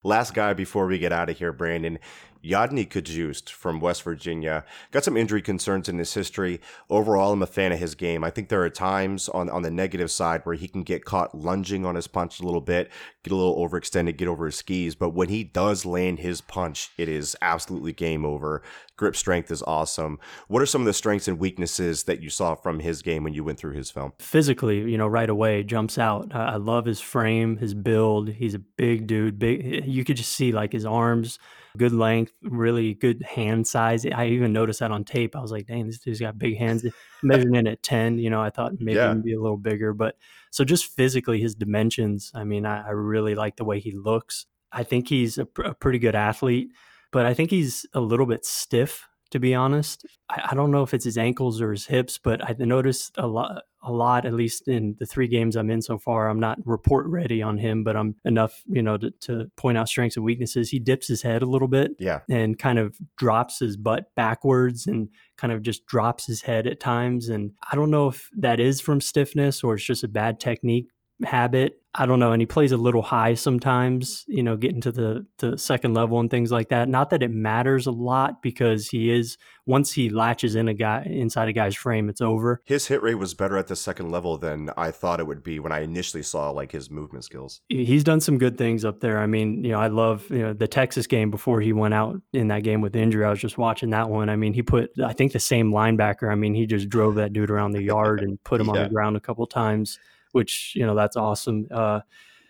Last 0.07 0.35
guy 0.35 0.53
before 0.53 0.87
we 0.87 1.01
get 1.01 1.11
out 1.11 1.31
of 1.31 1.38
here, 1.38 1.53
Brandon. 1.53 1.99
Yodny 2.45 2.88
Cajuste 2.88 3.51
from 3.51 3.81
West 3.81 4.05
Virginia. 4.05 4.64
Got 4.92 5.03
some 5.03 5.16
injury 5.16 5.42
concerns 5.42 5.88
in 5.88 5.99
his 5.99 6.14
history. 6.14 6.61
Overall, 6.88 7.33
I'm 7.33 7.42
a 7.42 7.47
fan 7.47 7.73
of 7.73 7.81
his 7.81 7.97
game. 7.97 8.23
I 8.23 8.31
think 8.31 8.49
there 8.49 8.62
are 8.62 8.71
times 8.71 9.29
on, 9.29 9.51
on 9.51 9.62
the 9.62 9.71
negative 9.71 10.12
side 10.12 10.42
where 10.45 10.55
he 10.55 10.69
can 10.69 10.85
get 10.85 11.05
caught 11.05 11.35
lunging 11.35 11.85
on 11.85 11.97
his 11.97 12.07
punch 12.07 12.38
a 12.38 12.45
little 12.45 12.61
bit, 12.61 12.88
get 13.25 13.33
a 13.33 13.37
little 13.37 13.57
overextended, 13.57 14.16
get 14.16 14.29
over 14.29 14.47
his 14.47 14.55
skis. 14.55 14.95
But 14.95 15.11
when 15.11 15.29
he 15.29 15.42
does 15.42 15.85
land 15.85 16.21
his 16.21 16.40
punch, 16.40 16.92
it 16.97 17.09
is 17.09 17.37
absolutely 17.42 17.92
game 17.92 18.25
over. 18.25 18.62
Grip 18.96 19.14
strength 19.14 19.50
is 19.50 19.62
awesome. 19.62 20.18
What 20.48 20.62
are 20.62 20.66
some 20.66 20.80
of 20.80 20.87
the 20.87 20.92
strengths 20.94 21.28
and 21.28 21.38
weaknesses 21.38 22.04
that 22.04 22.22
you 22.22 22.30
saw 22.30 22.54
from 22.54 22.80
his 22.80 23.02
game 23.02 23.24
when 23.24 23.35
you 23.35 23.44
went 23.44 23.59
through 23.59 23.72
his 23.74 23.90
film? 23.90 24.12
physically, 24.18 24.90
you 24.90 24.96
know, 24.96 25.06
right 25.06 25.28
away 25.28 25.62
jumps 25.62 25.98
out. 25.98 26.35
I, 26.35 26.52
I 26.52 26.56
love 26.56 26.87
his 26.87 27.00
frame, 27.00 27.59
his 27.59 27.74
build. 27.74 28.28
He's 28.30 28.54
a 28.54 28.59
big 28.59 29.06
dude. 29.06 29.38
Big. 29.38 29.85
You 29.87 30.04
could 30.04 30.16
just 30.16 30.32
see 30.32 30.50
like 30.52 30.72
his 30.72 30.87
arms, 30.87 31.38
good 31.76 31.92
length, 31.92 32.32
really 32.42 32.94
good 32.94 33.22
hand 33.22 33.66
size. 33.66 34.06
I 34.06 34.28
even 34.28 34.52
noticed 34.54 34.80
that 34.80 34.90
on 34.90 35.04
tape. 35.04 35.37
I 35.37 35.40
was 35.42 35.52
like, 35.52 35.66
dang, 35.66 35.87
this 35.87 35.98
dude's 35.98 36.20
got 36.20 36.38
big 36.38 36.56
hands. 36.56 36.87
Measuring 37.22 37.54
in 37.56 37.66
at 37.66 37.82
ten, 37.82 38.18
you 38.18 38.30
know, 38.30 38.40
I 38.40 38.50
thought 38.50 38.72
maybe 38.78 38.96
Yeah. 38.96 39.12
he'd 39.14 39.22
be 39.24 39.35
a 39.35 39.40
little 39.40 39.56
bigger, 39.59 39.92
but 39.92 40.16
so 40.50 40.64
just 40.64 40.87
physically, 40.96 41.40
his 41.40 41.54
dimensions. 41.54 42.32
I 42.35 42.44
mean, 42.44 42.64
I, 42.64 42.87
I 42.87 42.90
really 42.90 43.35
like 43.35 43.56
the 43.56 43.64
way 43.64 43.78
he 43.78 43.92
looks. 43.92 44.46
I 44.72 44.85
think 44.85 45.09
he's 45.09 45.37
a, 45.38 45.44
pr- 45.46 45.62
a 45.62 45.74
pretty 45.74 45.98
good 45.98 46.14
athlete, 46.14 46.70
but 47.12 47.27
I 47.27 47.35
think 47.35 47.51
he's 47.51 47.87
a 47.95 48.01
little 48.01 48.27
bit 48.27 48.45
stiff. 48.45 49.07
To 49.33 49.40
be 49.40 49.57
honest, 49.57 50.07
I, 50.31 50.51
I 50.51 50.55
don't 50.55 50.71
know 50.71 50.85
if 50.85 50.95
it's 50.95 51.05
his 51.05 51.19
ankles 51.19 51.61
or 51.61 51.73
his 51.73 51.87
hips, 51.87 52.16
but 52.16 52.45
I 52.49 52.55
noticed 52.61 53.12
a 53.19 53.27
lot 53.27 53.62
a 53.83 53.92
lot, 53.92 54.25
at 54.25 54.35
least 54.35 54.66
in 54.69 54.97
the 54.99 55.07
three 55.07 55.29
games 55.29 55.55
I'm 55.57 55.71
in 55.71 55.81
so 55.81 55.97
far. 55.99 56.29
I'm 56.29 56.40
not 56.40 56.59
report 56.64 57.07
ready 57.07 57.40
on 57.42 57.57
him, 57.59 57.85
but 57.85 57.97
I'm 57.97 58.16
enough, 58.25 58.62
you 58.66 58.83
know, 58.83 58.97
to, 58.99 59.12
to 59.23 59.51
point 59.57 59.79
out 59.79 59.88
strengths 59.88 60.16
and 60.16 60.25
weaknesses. 60.25 60.71
He 60.71 60.81
dips 60.81 61.07
his 61.07 61.23
head 61.23 61.42
a 61.42 61.47
little 61.47 61.69
bit 61.69 61.92
Yeah. 62.01 62.21
and 62.29 62.59
kind 62.59 62.79
of 62.81 62.97
drops 63.16 63.61
his 63.61 63.77
butt 63.77 64.07
backwards 64.16 64.87
and 64.88 65.09
kind 65.37 65.53
of 65.53 65.62
just 65.62 65.87
drops 65.87 66.27
his 66.27 66.42
head 66.42 66.66
at 66.66 66.81
times. 66.81 67.29
And 67.29 67.53
I 67.71 67.77
don't 67.77 67.90
know 67.90 68.09
if 68.09 68.29
that 68.37 68.59
is 68.59 68.81
from 68.81 69.01
stiffness 69.01 69.62
or 69.62 69.75
it's 69.75 69.85
just 69.85 70.03
a 70.05 70.09
bad 70.09 70.40
technique 70.40 70.88
habit. 71.24 71.81
I 71.98 72.05
don't 72.05 72.18
know. 72.18 72.33
And 72.33 72.42
he 72.42 72.46
plays 72.46 72.72
a 72.72 72.76
little 72.76 73.00
high 73.00 73.35
sometimes, 73.35 74.24
you 74.29 74.42
know, 74.42 74.57
getting 74.57 74.83
to 74.83 74.92
the, 74.92 75.26
the 75.38 75.57
second 75.57 75.94
level 75.94 76.20
and 76.20 76.31
things 76.31 76.52
like 76.52 76.68
that. 76.68 76.90
Not 76.90 77.09
that 77.11 77.22
it 77.22 77.31
matters 77.31 77.87
a 77.87 77.90
lot 77.90 78.42
because 78.42 78.88
he 78.88 79.11
is, 79.11 79.38
once 79.64 79.92
he 79.92 80.11
latches 80.11 80.55
in 80.55 80.68
a 80.68 80.74
guy 80.74 81.02
inside 81.07 81.48
a 81.48 81.55
guy's 81.55 81.74
frame, 81.74 82.11
it's 82.11 82.20
over. 82.20 82.62
His 82.66 82.87
hit 82.87 83.02
rate 83.02 83.14
was 83.14 83.33
better 83.33 83.57
at 83.57 83.66
the 83.66 83.76
second 83.76 84.11
level 84.11 84.37
than 84.37 84.70
I 84.76 84.90
thought 84.90 85.20
it 85.20 85.26
would 85.26 85.42
be 85.42 85.59
when 85.59 85.72
I 85.72 85.81
initially 85.81 86.22
saw 86.22 86.50
like 86.50 86.70
his 86.70 86.90
movement 86.90 87.24
skills. 87.24 87.62
he's 87.68 88.05
done 88.05 88.20
some 88.20 88.37
good 88.37 88.59
things 88.59 88.85
up 88.85 89.00
there. 89.00 89.18
I 89.18 89.26
mean, 89.26 89.64
you 89.64 89.72
know, 89.72 89.81
I 89.81 89.88
love 89.88 90.29
you 90.31 90.38
know 90.38 90.52
the 90.52 90.68
Texas 90.68 91.07
game 91.07 91.31
before 91.31 91.61
he 91.61 91.72
went 91.72 91.94
out 91.94 92.20
in 92.33 92.48
that 92.48 92.62
game 92.62 92.81
with 92.81 92.94
injury. 92.94 93.24
I 93.24 93.31
was 93.31 93.40
just 93.40 93.59
watching 93.59 93.90
that 93.90 94.09
one. 94.09 94.29
I 94.29 94.37
mean, 94.37 94.52
he 94.52 94.62
put 94.62 94.90
I 95.02 95.12
think 95.12 95.33
the 95.33 95.40
same 95.40 95.72
linebacker. 95.72 96.31
I 96.31 96.35
mean, 96.35 96.55
he 96.55 96.66
just 96.66 96.88
drove 96.88 97.16
that 97.16 97.33
dude 97.33 97.50
around 97.50 97.72
the 97.72 97.83
yard 97.83 98.20
and 98.20 98.42
put 98.44 98.61
him 98.61 98.68
on 98.68 98.76
the 98.76 98.88
ground 98.88 99.16
a 99.16 99.20
couple 99.20 99.46
times, 99.46 99.98
which 100.37 100.75
you 100.77 100.87
know 100.87 100.94
that's 100.94 101.16
awesome. 101.16 101.66
Uh, 101.70 102.01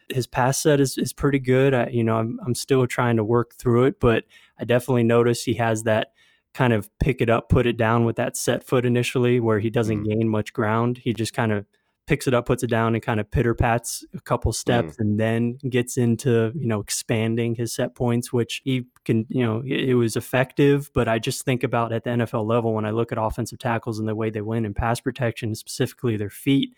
his 0.09 0.27
pass 0.27 0.61
set 0.61 0.81
is 0.81 0.99
is 0.99 1.13
pretty 1.13 1.39
good. 1.39 1.73
I, 1.73 1.87
you 1.87 2.05
know, 2.05 2.17
I'm 2.17 2.39
I'm 2.45 2.55
still 2.55 2.87
trying 2.87 3.17
to 3.17 3.25
work 3.25 3.55
through 3.55 3.85
it, 3.85 4.01
but 4.01 4.25
I 4.59 4.65
definitely 4.65 5.05
notice 5.05 5.45
he 5.45 5.55
has 5.55 5.85
that 5.85 6.09
kind 6.53 6.73
of 6.73 6.91
pick 6.99 7.21
it 7.21 7.31
up, 7.31 7.49
put 7.49 7.67
it 7.67 7.77
down 7.77 8.05
with 8.05 8.17
that 8.17 8.37
set 8.37 8.65
foot 8.65 8.85
initially, 8.85 9.41
where 9.41 9.61
he 9.61 9.71
doesn't 9.71 10.03
gain 10.05 10.29
much 10.29 10.53
ground. 10.53 10.99
He 10.99 11.13
just 11.13 11.33
kind 11.33 11.53
of 11.53 11.65
picks 12.07 12.27
it 12.29 12.35
up, 12.35 12.47
puts 12.47 12.63
it 12.63 12.71
down, 12.71 12.95
and 12.95 13.03
kind 13.03 13.19
of 13.21 13.31
pitter 13.31 13.55
pats 13.55 14.05
a 14.15 14.21
couple 14.21 14.53
steps, 14.53 14.95
and 14.99 15.19
then 15.19 15.59
gets 15.69 15.97
into 15.97 16.53
you 16.55 16.67
know 16.67 16.81
expanding 16.81 17.55
his 17.55 17.75
set 17.75 17.95
points, 17.95 18.33
which 18.33 18.63
he 18.65 18.87
can 19.05 19.27
you 19.29 19.45
know 19.45 19.63
it, 19.67 19.91
it 19.91 19.95
was 19.95 20.17
effective. 20.17 20.91
But 20.95 21.09
I 21.09 21.19
just 21.19 21.45
think 21.45 21.63
about 21.63 21.93
at 21.93 22.05
the 22.05 22.11
NFL 22.11 22.47
level 22.47 22.75
when 22.75 22.85
I 22.85 22.91
look 22.91 23.13
at 23.13 23.19
offensive 23.19 23.59
tackles 23.59 23.99
and 23.99 24.09
the 24.09 24.15
way 24.15 24.31
they 24.31 24.41
win 24.41 24.65
in 24.65 24.73
pass 24.75 25.01
protection, 25.01 25.55
specifically 25.55 26.17
their 26.17 26.31
feet. 26.31 26.75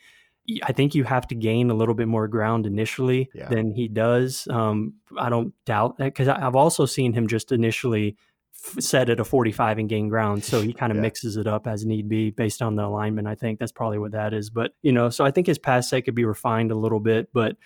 I 0.65 0.73
think 0.73 0.95
you 0.95 1.05
have 1.05 1.27
to 1.29 1.35
gain 1.35 1.71
a 1.71 1.75
little 1.75 1.95
bit 1.95 2.09
more 2.09 2.27
ground 2.29 2.67
initially 2.67 3.29
Yeah. 3.35 3.49
than 3.49 3.73
he 3.75 3.89
does. 3.89 4.49
Um, 4.49 4.95
I 5.19 5.29
don't 5.29 5.53
doubt 5.67 5.99
that 5.99 6.05
because 6.07 6.29
I've 6.29 6.57
also 6.57 6.87
seen 6.87 7.13
him 7.13 7.27
just 7.27 7.53
initially 7.53 8.17
f- 8.55 8.83
set 8.83 9.11
at 9.11 9.21
a 9.21 9.25
45 9.25 9.79
and 9.79 9.89
gain 9.89 10.09
ground. 10.09 10.43
So 10.45 10.63
he 10.63 10.73
kind 10.73 10.91
of 10.91 10.97
Yeah. 10.99 11.03
mixes 11.03 11.37
it 11.37 11.47
up 11.47 11.67
as 11.67 11.85
need 11.85 12.09
be 12.09 12.31
based 12.31 12.63
on 12.63 12.77
the 12.77 12.85
alignment. 12.85 13.29
I 13.29 13.35
think 13.35 13.59
that's 13.59 13.73
probably 13.73 13.99
what 13.99 14.13
that 14.13 14.33
is. 14.33 14.49
But, 14.51 14.73
you 14.83 14.91
know, 14.93 15.11
so 15.11 15.25
I 15.25 15.31
think 15.31 15.47
his 15.47 15.59
pass 15.59 15.91
set 15.91 16.05
could 16.07 16.15
be 16.15 16.25
refined 16.25 16.71
a 16.71 16.75
little 16.77 17.01
bit, 17.01 17.29
but 17.33 17.57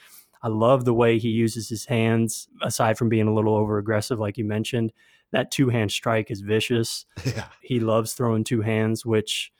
I 0.42 0.48
love 0.48 0.84
the 0.84 0.92
way 0.94 1.18
he 1.20 1.28
uses 1.28 1.68
his 1.68 1.84
hands 1.86 2.48
aside 2.62 2.98
from 2.98 3.08
being 3.08 3.28
a 3.28 3.34
little 3.34 3.54
over 3.54 3.78
aggressive, 3.78 4.18
like 4.18 4.36
you 4.38 4.44
mentioned. 4.44 4.92
That 5.30 5.52
two 5.52 5.68
hand 5.68 5.92
strike 5.92 6.30
is 6.32 6.40
vicious 6.40 7.06
Yeah. 7.24 7.44
he 7.62 7.78
loves 7.78 8.12
throwing 8.14 8.42
two 8.42 8.60
hands, 8.62 9.06
which 9.06 9.52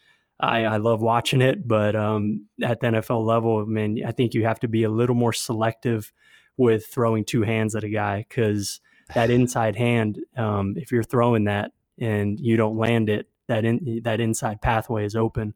I, 0.42 0.64
I 0.64 0.76
love 0.78 1.00
watching 1.00 1.40
it. 1.40 1.66
But 1.66 1.94
um, 1.94 2.46
at 2.62 2.80
the 2.80 2.88
NFL 2.88 3.24
level, 3.24 3.60
I 3.60 3.64
mean, 3.64 4.04
I 4.04 4.10
think 4.10 4.34
you 4.34 4.44
have 4.44 4.60
to 4.60 4.68
be 4.68 4.82
a 4.82 4.90
little 4.90 5.14
more 5.14 5.32
selective 5.32 6.12
with 6.56 6.86
throwing 6.86 7.24
two 7.24 7.42
hands 7.42 7.74
at 7.74 7.84
a 7.84 7.88
guy 7.88 8.26
because 8.28 8.80
that 9.14 9.30
inside 9.38 9.76
hand, 9.76 10.18
um, 10.36 10.74
if 10.76 10.90
you're 10.92 11.02
throwing 11.02 11.44
that 11.44 11.72
and 11.98 12.38
you 12.40 12.56
don't 12.56 12.76
land 12.76 13.08
it, 13.08 13.28
that 13.48 13.64
in, 13.64 14.00
that 14.04 14.20
inside 14.20 14.60
pathway 14.60 15.04
is 15.04 15.16
open. 15.16 15.54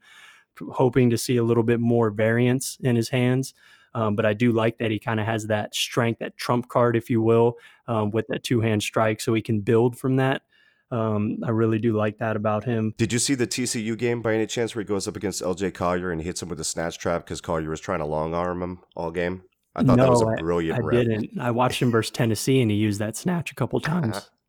Hoping 0.73 1.11
to 1.11 1.19
see 1.19 1.37
a 1.37 1.45
little 1.45 1.63
bit 1.63 1.81
more 1.81 2.11
variance 2.11 2.79
in 2.81 2.97
his 2.97 3.11
hands. 3.11 3.53
Um, 3.95 4.15
but 4.15 4.27
I 4.27 4.35
do 4.35 4.53
like 4.53 4.79
that 4.79 4.91
he 4.91 4.99
kind 4.99 5.21
of 5.21 5.27
has 5.27 5.47
that 5.47 5.75
strength, 5.75 6.19
that 6.21 6.37
trump 6.37 6.69
card, 6.69 6.97
if 6.97 7.11
you 7.11 7.23
will, 7.23 7.57
um, 7.89 8.11
with 8.11 8.27
that 8.29 8.43
two 8.43 8.61
hand 8.61 8.83
strike, 8.83 9.21
so 9.21 9.35
he 9.35 9.43
can 9.43 9.61
build 9.61 9.99
from 9.99 10.17
that. 10.17 10.43
Um, 10.91 11.39
I 11.45 11.51
really 11.51 11.79
do 11.79 11.97
like 11.97 12.19
that 12.19 12.37
about 12.37 12.65
him. 12.65 12.95
Did 12.97 13.13
you 13.13 13.19
see 13.19 13.35
the 13.35 13.47
TCU 13.47 13.99
game 13.99 14.23
by 14.23 14.35
any 14.35 14.47
chance 14.47 14.75
where 14.75 14.83
he 14.83 14.87
goes 14.87 15.09
up 15.09 15.17
against 15.17 15.43
LJ 15.43 15.75
Collier 15.75 16.11
and 16.13 16.23
hits 16.23 16.43
him 16.43 16.49
with 16.49 16.61
a 16.61 16.65
snatch 16.65 16.99
trap 16.99 17.25
because 17.25 17.41
Collier 17.41 17.71
was 17.71 17.81
trying 17.81 17.99
to 17.99 18.05
long 18.07 18.35
arm 18.35 18.63
him 18.63 18.79
all 18.95 19.11
game? 19.11 19.43
I 19.75 19.83
thought 19.83 19.97
that 19.99 20.09
was 20.09 20.23
a 20.23 20.27
No, 20.27 20.37
brilliant 20.37 20.79
I 20.79 20.83
rep. 20.87 21.05
didn't. 21.05 21.31
I 21.41 21.51
watched 21.51 21.83
him 21.83 21.91
versus 21.91 22.11
Tennessee, 22.11 22.61
and 22.63 22.71
he 22.71 22.77
used 22.77 23.01
that 23.01 23.17
snatch 23.17 23.51
a 23.53 23.55
couple 23.55 23.81
times. 23.81 24.31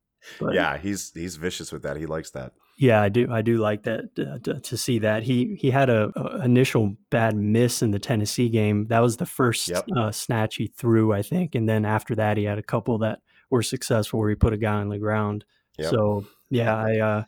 But 0.41 0.55
Yeah, 0.55 0.77
he's 0.77 1.11
he's 1.13 1.37
vicious 1.37 1.71
with 1.71 1.83
that. 1.83 1.95
He 1.95 2.05
likes 2.05 2.31
that. 2.31 2.51
yeah, 2.77 3.01
I 3.01 3.07
do. 3.07 3.31
I 3.31 3.41
do 3.41 3.57
like 3.59 3.83
that 3.83 4.09
uh, 4.19 4.39
to, 4.39 4.59
to 4.59 4.75
see 4.77 4.99
that 4.99 5.23
he 5.23 5.55
he 5.61 5.71
had 5.71 5.89
a, 5.89 6.11
a 6.19 6.43
initial 6.43 6.97
bad 7.09 7.35
miss 7.37 7.81
in 7.81 7.91
the 7.91 7.99
Tennessee 7.99 8.49
game. 8.49 8.87
That 8.87 8.99
was 8.99 9.15
the 9.17 9.25
first 9.25 9.69
Yep. 9.69 9.85
uh, 9.95 10.11
snatch 10.11 10.55
he 10.55 10.67
threw, 10.67 11.13
I 11.13 11.21
think, 11.21 11.55
and 11.55 11.69
then 11.69 11.85
after 11.85 12.13
that, 12.15 12.35
he 12.35 12.43
had 12.43 12.57
a 12.57 12.63
couple 12.63 12.97
that 12.97 13.19
were 13.49 13.61
successful 13.63 14.19
where 14.19 14.29
he 14.29 14.35
put 14.35 14.51
a 14.53 14.57
guy 14.57 14.73
on 14.73 14.89
the 14.89 14.97
ground. 14.99 15.45
Yep. 15.77 15.89
So 15.89 16.25
yeah, 16.49 16.75
I, 16.75 16.99
uh, 16.99 17.23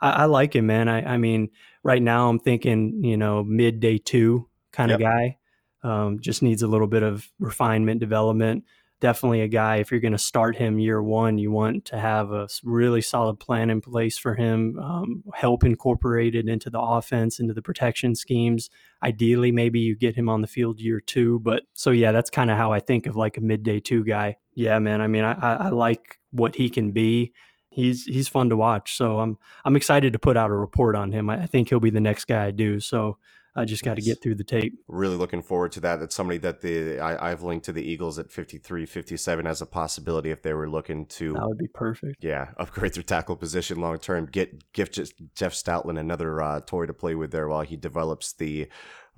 I 0.00 0.10
I 0.10 0.24
like 0.26 0.54
him, 0.54 0.66
man. 0.66 0.88
I 0.88 1.14
I 1.14 1.16
mean, 1.16 1.50
right 1.82 2.02
now 2.02 2.28
I'm 2.28 2.38
thinking, 2.38 3.04
you 3.04 3.16
know, 3.16 3.42
mid 3.44 3.80
day 3.80 3.98
two 3.98 4.48
kind 4.72 4.90
of 4.90 5.00
Yep. 5.00 5.10
guy. 5.10 5.38
Um, 5.84 6.20
just 6.20 6.42
needs 6.42 6.62
a 6.62 6.68
little 6.68 6.86
bit 6.86 7.02
of 7.02 7.28
refinement, 7.40 8.00
development. 8.00 8.64
Definitely 9.00 9.40
a 9.40 9.48
guy. 9.48 9.78
If 9.78 9.90
you're 9.90 9.98
going 9.98 10.12
to 10.12 10.18
start 10.18 10.54
him 10.54 10.78
year 10.78 11.02
one, 11.02 11.36
you 11.36 11.50
want 11.50 11.86
to 11.86 11.98
have 11.98 12.30
a 12.30 12.46
really 12.62 13.00
solid 13.00 13.40
plan 13.40 13.68
in 13.68 13.80
place 13.80 14.16
for 14.16 14.36
him. 14.36 14.78
Um, 14.78 15.24
help 15.34 15.64
incorporated 15.64 16.48
into 16.48 16.70
the 16.70 16.78
offense, 16.80 17.40
into 17.40 17.52
the 17.52 17.62
protection 17.62 18.14
schemes. 18.14 18.70
Ideally, 19.02 19.50
maybe 19.50 19.80
you 19.80 19.96
get 19.96 20.14
him 20.14 20.28
on 20.28 20.40
the 20.40 20.46
field 20.46 20.78
year 20.78 21.00
two. 21.00 21.40
But 21.40 21.64
so 21.72 21.90
yeah, 21.90 22.12
that's 22.12 22.30
kind 22.30 22.48
of 22.48 22.56
how 22.56 22.70
I 22.70 22.78
think 22.78 23.06
of 23.08 23.16
like 23.16 23.36
a 23.36 23.40
midday 23.40 23.80
two 23.80 24.04
guy. 24.04 24.36
Yeah, 24.54 24.78
man. 24.78 25.00
I 25.00 25.08
mean, 25.08 25.24
I, 25.24 25.32
I, 25.32 25.54
I 25.54 25.68
like 25.70 26.20
what 26.30 26.54
he 26.54 26.70
can 26.70 26.92
be. 26.92 27.32
He's 27.72 28.04
he's 28.04 28.28
fun 28.28 28.50
to 28.50 28.56
watch. 28.56 28.96
So 28.96 29.20
I'm 29.20 29.38
I'm 29.64 29.76
excited 29.76 30.12
to 30.12 30.18
put 30.18 30.36
out 30.36 30.50
a 30.50 30.54
report 30.54 30.94
on 30.94 31.10
him. 31.10 31.30
I, 31.30 31.42
I 31.42 31.46
think 31.46 31.68
he'll 31.68 31.80
be 31.80 31.90
the 31.90 32.00
next 32.00 32.26
guy 32.26 32.46
I 32.46 32.50
do. 32.50 32.80
So 32.80 33.16
I 33.54 33.66
just 33.66 33.82
got 33.82 33.96
to 33.96 34.02
get 34.02 34.22
through 34.22 34.36
the 34.36 34.44
tape. 34.44 34.72
Really 34.88 35.16
looking 35.16 35.42
forward 35.42 35.72
to 35.72 35.80
that. 35.80 36.00
That's 36.00 36.14
somebody 36.14 36.38
that 36.38 36.62
the 36.62 36.98
I, 37.00 37.30
I've 37.30 37.42
linked 37.42 37.66
to 37.66 37.72
the 37.72 37.82
Eagles 37.82 38.18
at 38.18 38.30
53, 38.30 38.86
57 38.86 39.46
as 39.46 39.60
a 39.60 39.66
possibility 39.66 40.30
if 40.30 40.42
they 40.42 40.54
were 40.54 40.70
looking 40.70 41.06
to. 41.06 41.34
That 41.34 41.46
would 41.46 41.58
be 41.58 41.68
perfect. 41.68 42.24
Yeah, 42.24 42.52
upgrade 42.56 42.94
their 42.94 43.02
tackle 43.02 43.36
position 43.36 43.80
long 43.80 43.98
term. 43.98 44.26
Get 44.26 44.72
gift 44.72 44.98
Jeff 45.34 45.52
Stoutland 45.52 45.98
another 45.98 46.40
uh, 46.42 46.60
toy 46.60 46.86
to 46.86 46.94
play 46.94 47.14
with 47.14 47.30
there 47.30 47.48
while 47.48 47.62
he 47.62 47.76
develops 47.76 48.32
the 48.32 48.68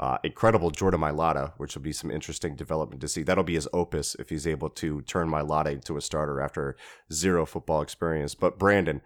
uh, 0.00 0.18
incredible 0.24 0.70
Jordan 0.70 1.00
Mailata, 1.00 1.52
which 1.56 1.76
will 1.76 1.82
be 1.82 1.92
some 1.92 2.10
interesting 2.10 2.56
development 2.56 3.00
to 3.02 3.08
see. 3.08 3.22
That'll 3.22 3.44
be 3.44 3.54
his 3.54 3.68
opus 3.72 4.16
if 4.16 4.30
he's 4.30 4.46
able 4.46 4.70
to 4.70 5.02
turn 5.02 5.28
Mailata 5.28 5.72
into 5.72 5.96
a 5.96 6.00
starter 6.00 6.40
after 6.40 6.76
zero 7.12 7.46
football 7.46 7.82
experience. 7.82 8.34
But 8.34 8.58
Brandon, 8.58 9.02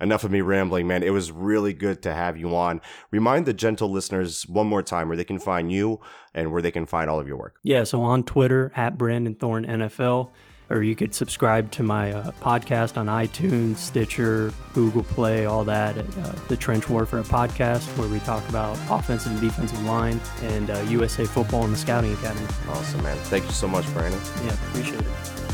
enough 0.00 0.24
of 0.24 0.30
me 0.30 0.40
rambling, 0.40 0.86
man. 0.86 1.02
It 1.02 1.10
was 1.10 1.32
really 1.32 1.72
good 1.72 2.02
to 2.02 2.14
have 2.14 2.36
you 2.36 2.54
on. 2.54 2.80
Remind 3.10 3.46
the 3.46 3.52
gentle 3.52 3.90
listeners 3.90 4.46
one 4.46 4.66
more 4.66 4.82
time 4.82 5.08
where 5.08 5.16
they 5.16 5.24
can 5.24 5.38
find 5.38 5.72
you 5.72 6.00
and 6.34 6.52
where 6.52 6.62
they 6.62 6.70
can 6.70 6.86
find 6.86 7.10
all 7.10 7.18
of 7.18 7.26
your 7.26 7.36
work. 7.36 7.56
Yeah, 7.62 7.84
so 7.84 8.02
on 8.02 8.22
Twitter 8.24 8.72
at 8.76 8.96
Brandon 8.96 9.34
Thorn 9.34 9.66
NFL, 9.66 10.30
or 10.70 10.82
you 10.82 10.94
could 10.94 11.14
subscribe 11.14 11.70
to 11.72 11.82
my 11.82 12.12
uh, 12.12 12.30
podcast 12.42 12.96
on 12.96 13.06
iTunes, 13.06 13.76
Stitcher, 13.76 14.52
Google 14.74 15.02
Play, 15.02 15.46
all 15.46 15.64
that. 15.64 15.96
Uh, 15.96 16.02
the 16.48 16.56
Trench 16.56 16.88
Warfare 16.88 17.22
podcast, 17.22 17.86
where 17.96 18.08
we 18.08 18.18
talk 18.20 18.46
about 18.48 18.78
offensive 18.90 19.32
and 19.32 19.40
defensive 19.40 19.82
line 19.84 20.20
and 20.42 20.70
uh, 20.70 20.78
USA 20.88 21.24
football 21.24 21.64
and 21.64 21.72
the 21.72 21.78
Scouting 21.78 22.12
Academy. 22.12 22.46
Awesome, 22.68 23.02
man. 23.02 23.16
Thank 23.24 23.46
you 23.46 23.52
so 23.52 23.66
much, 23.66 23.90
Brandon. 23.94 24.20
Yeah, 24.44 24.52
appreciate 24.68 25.00
it. 25.00 25.47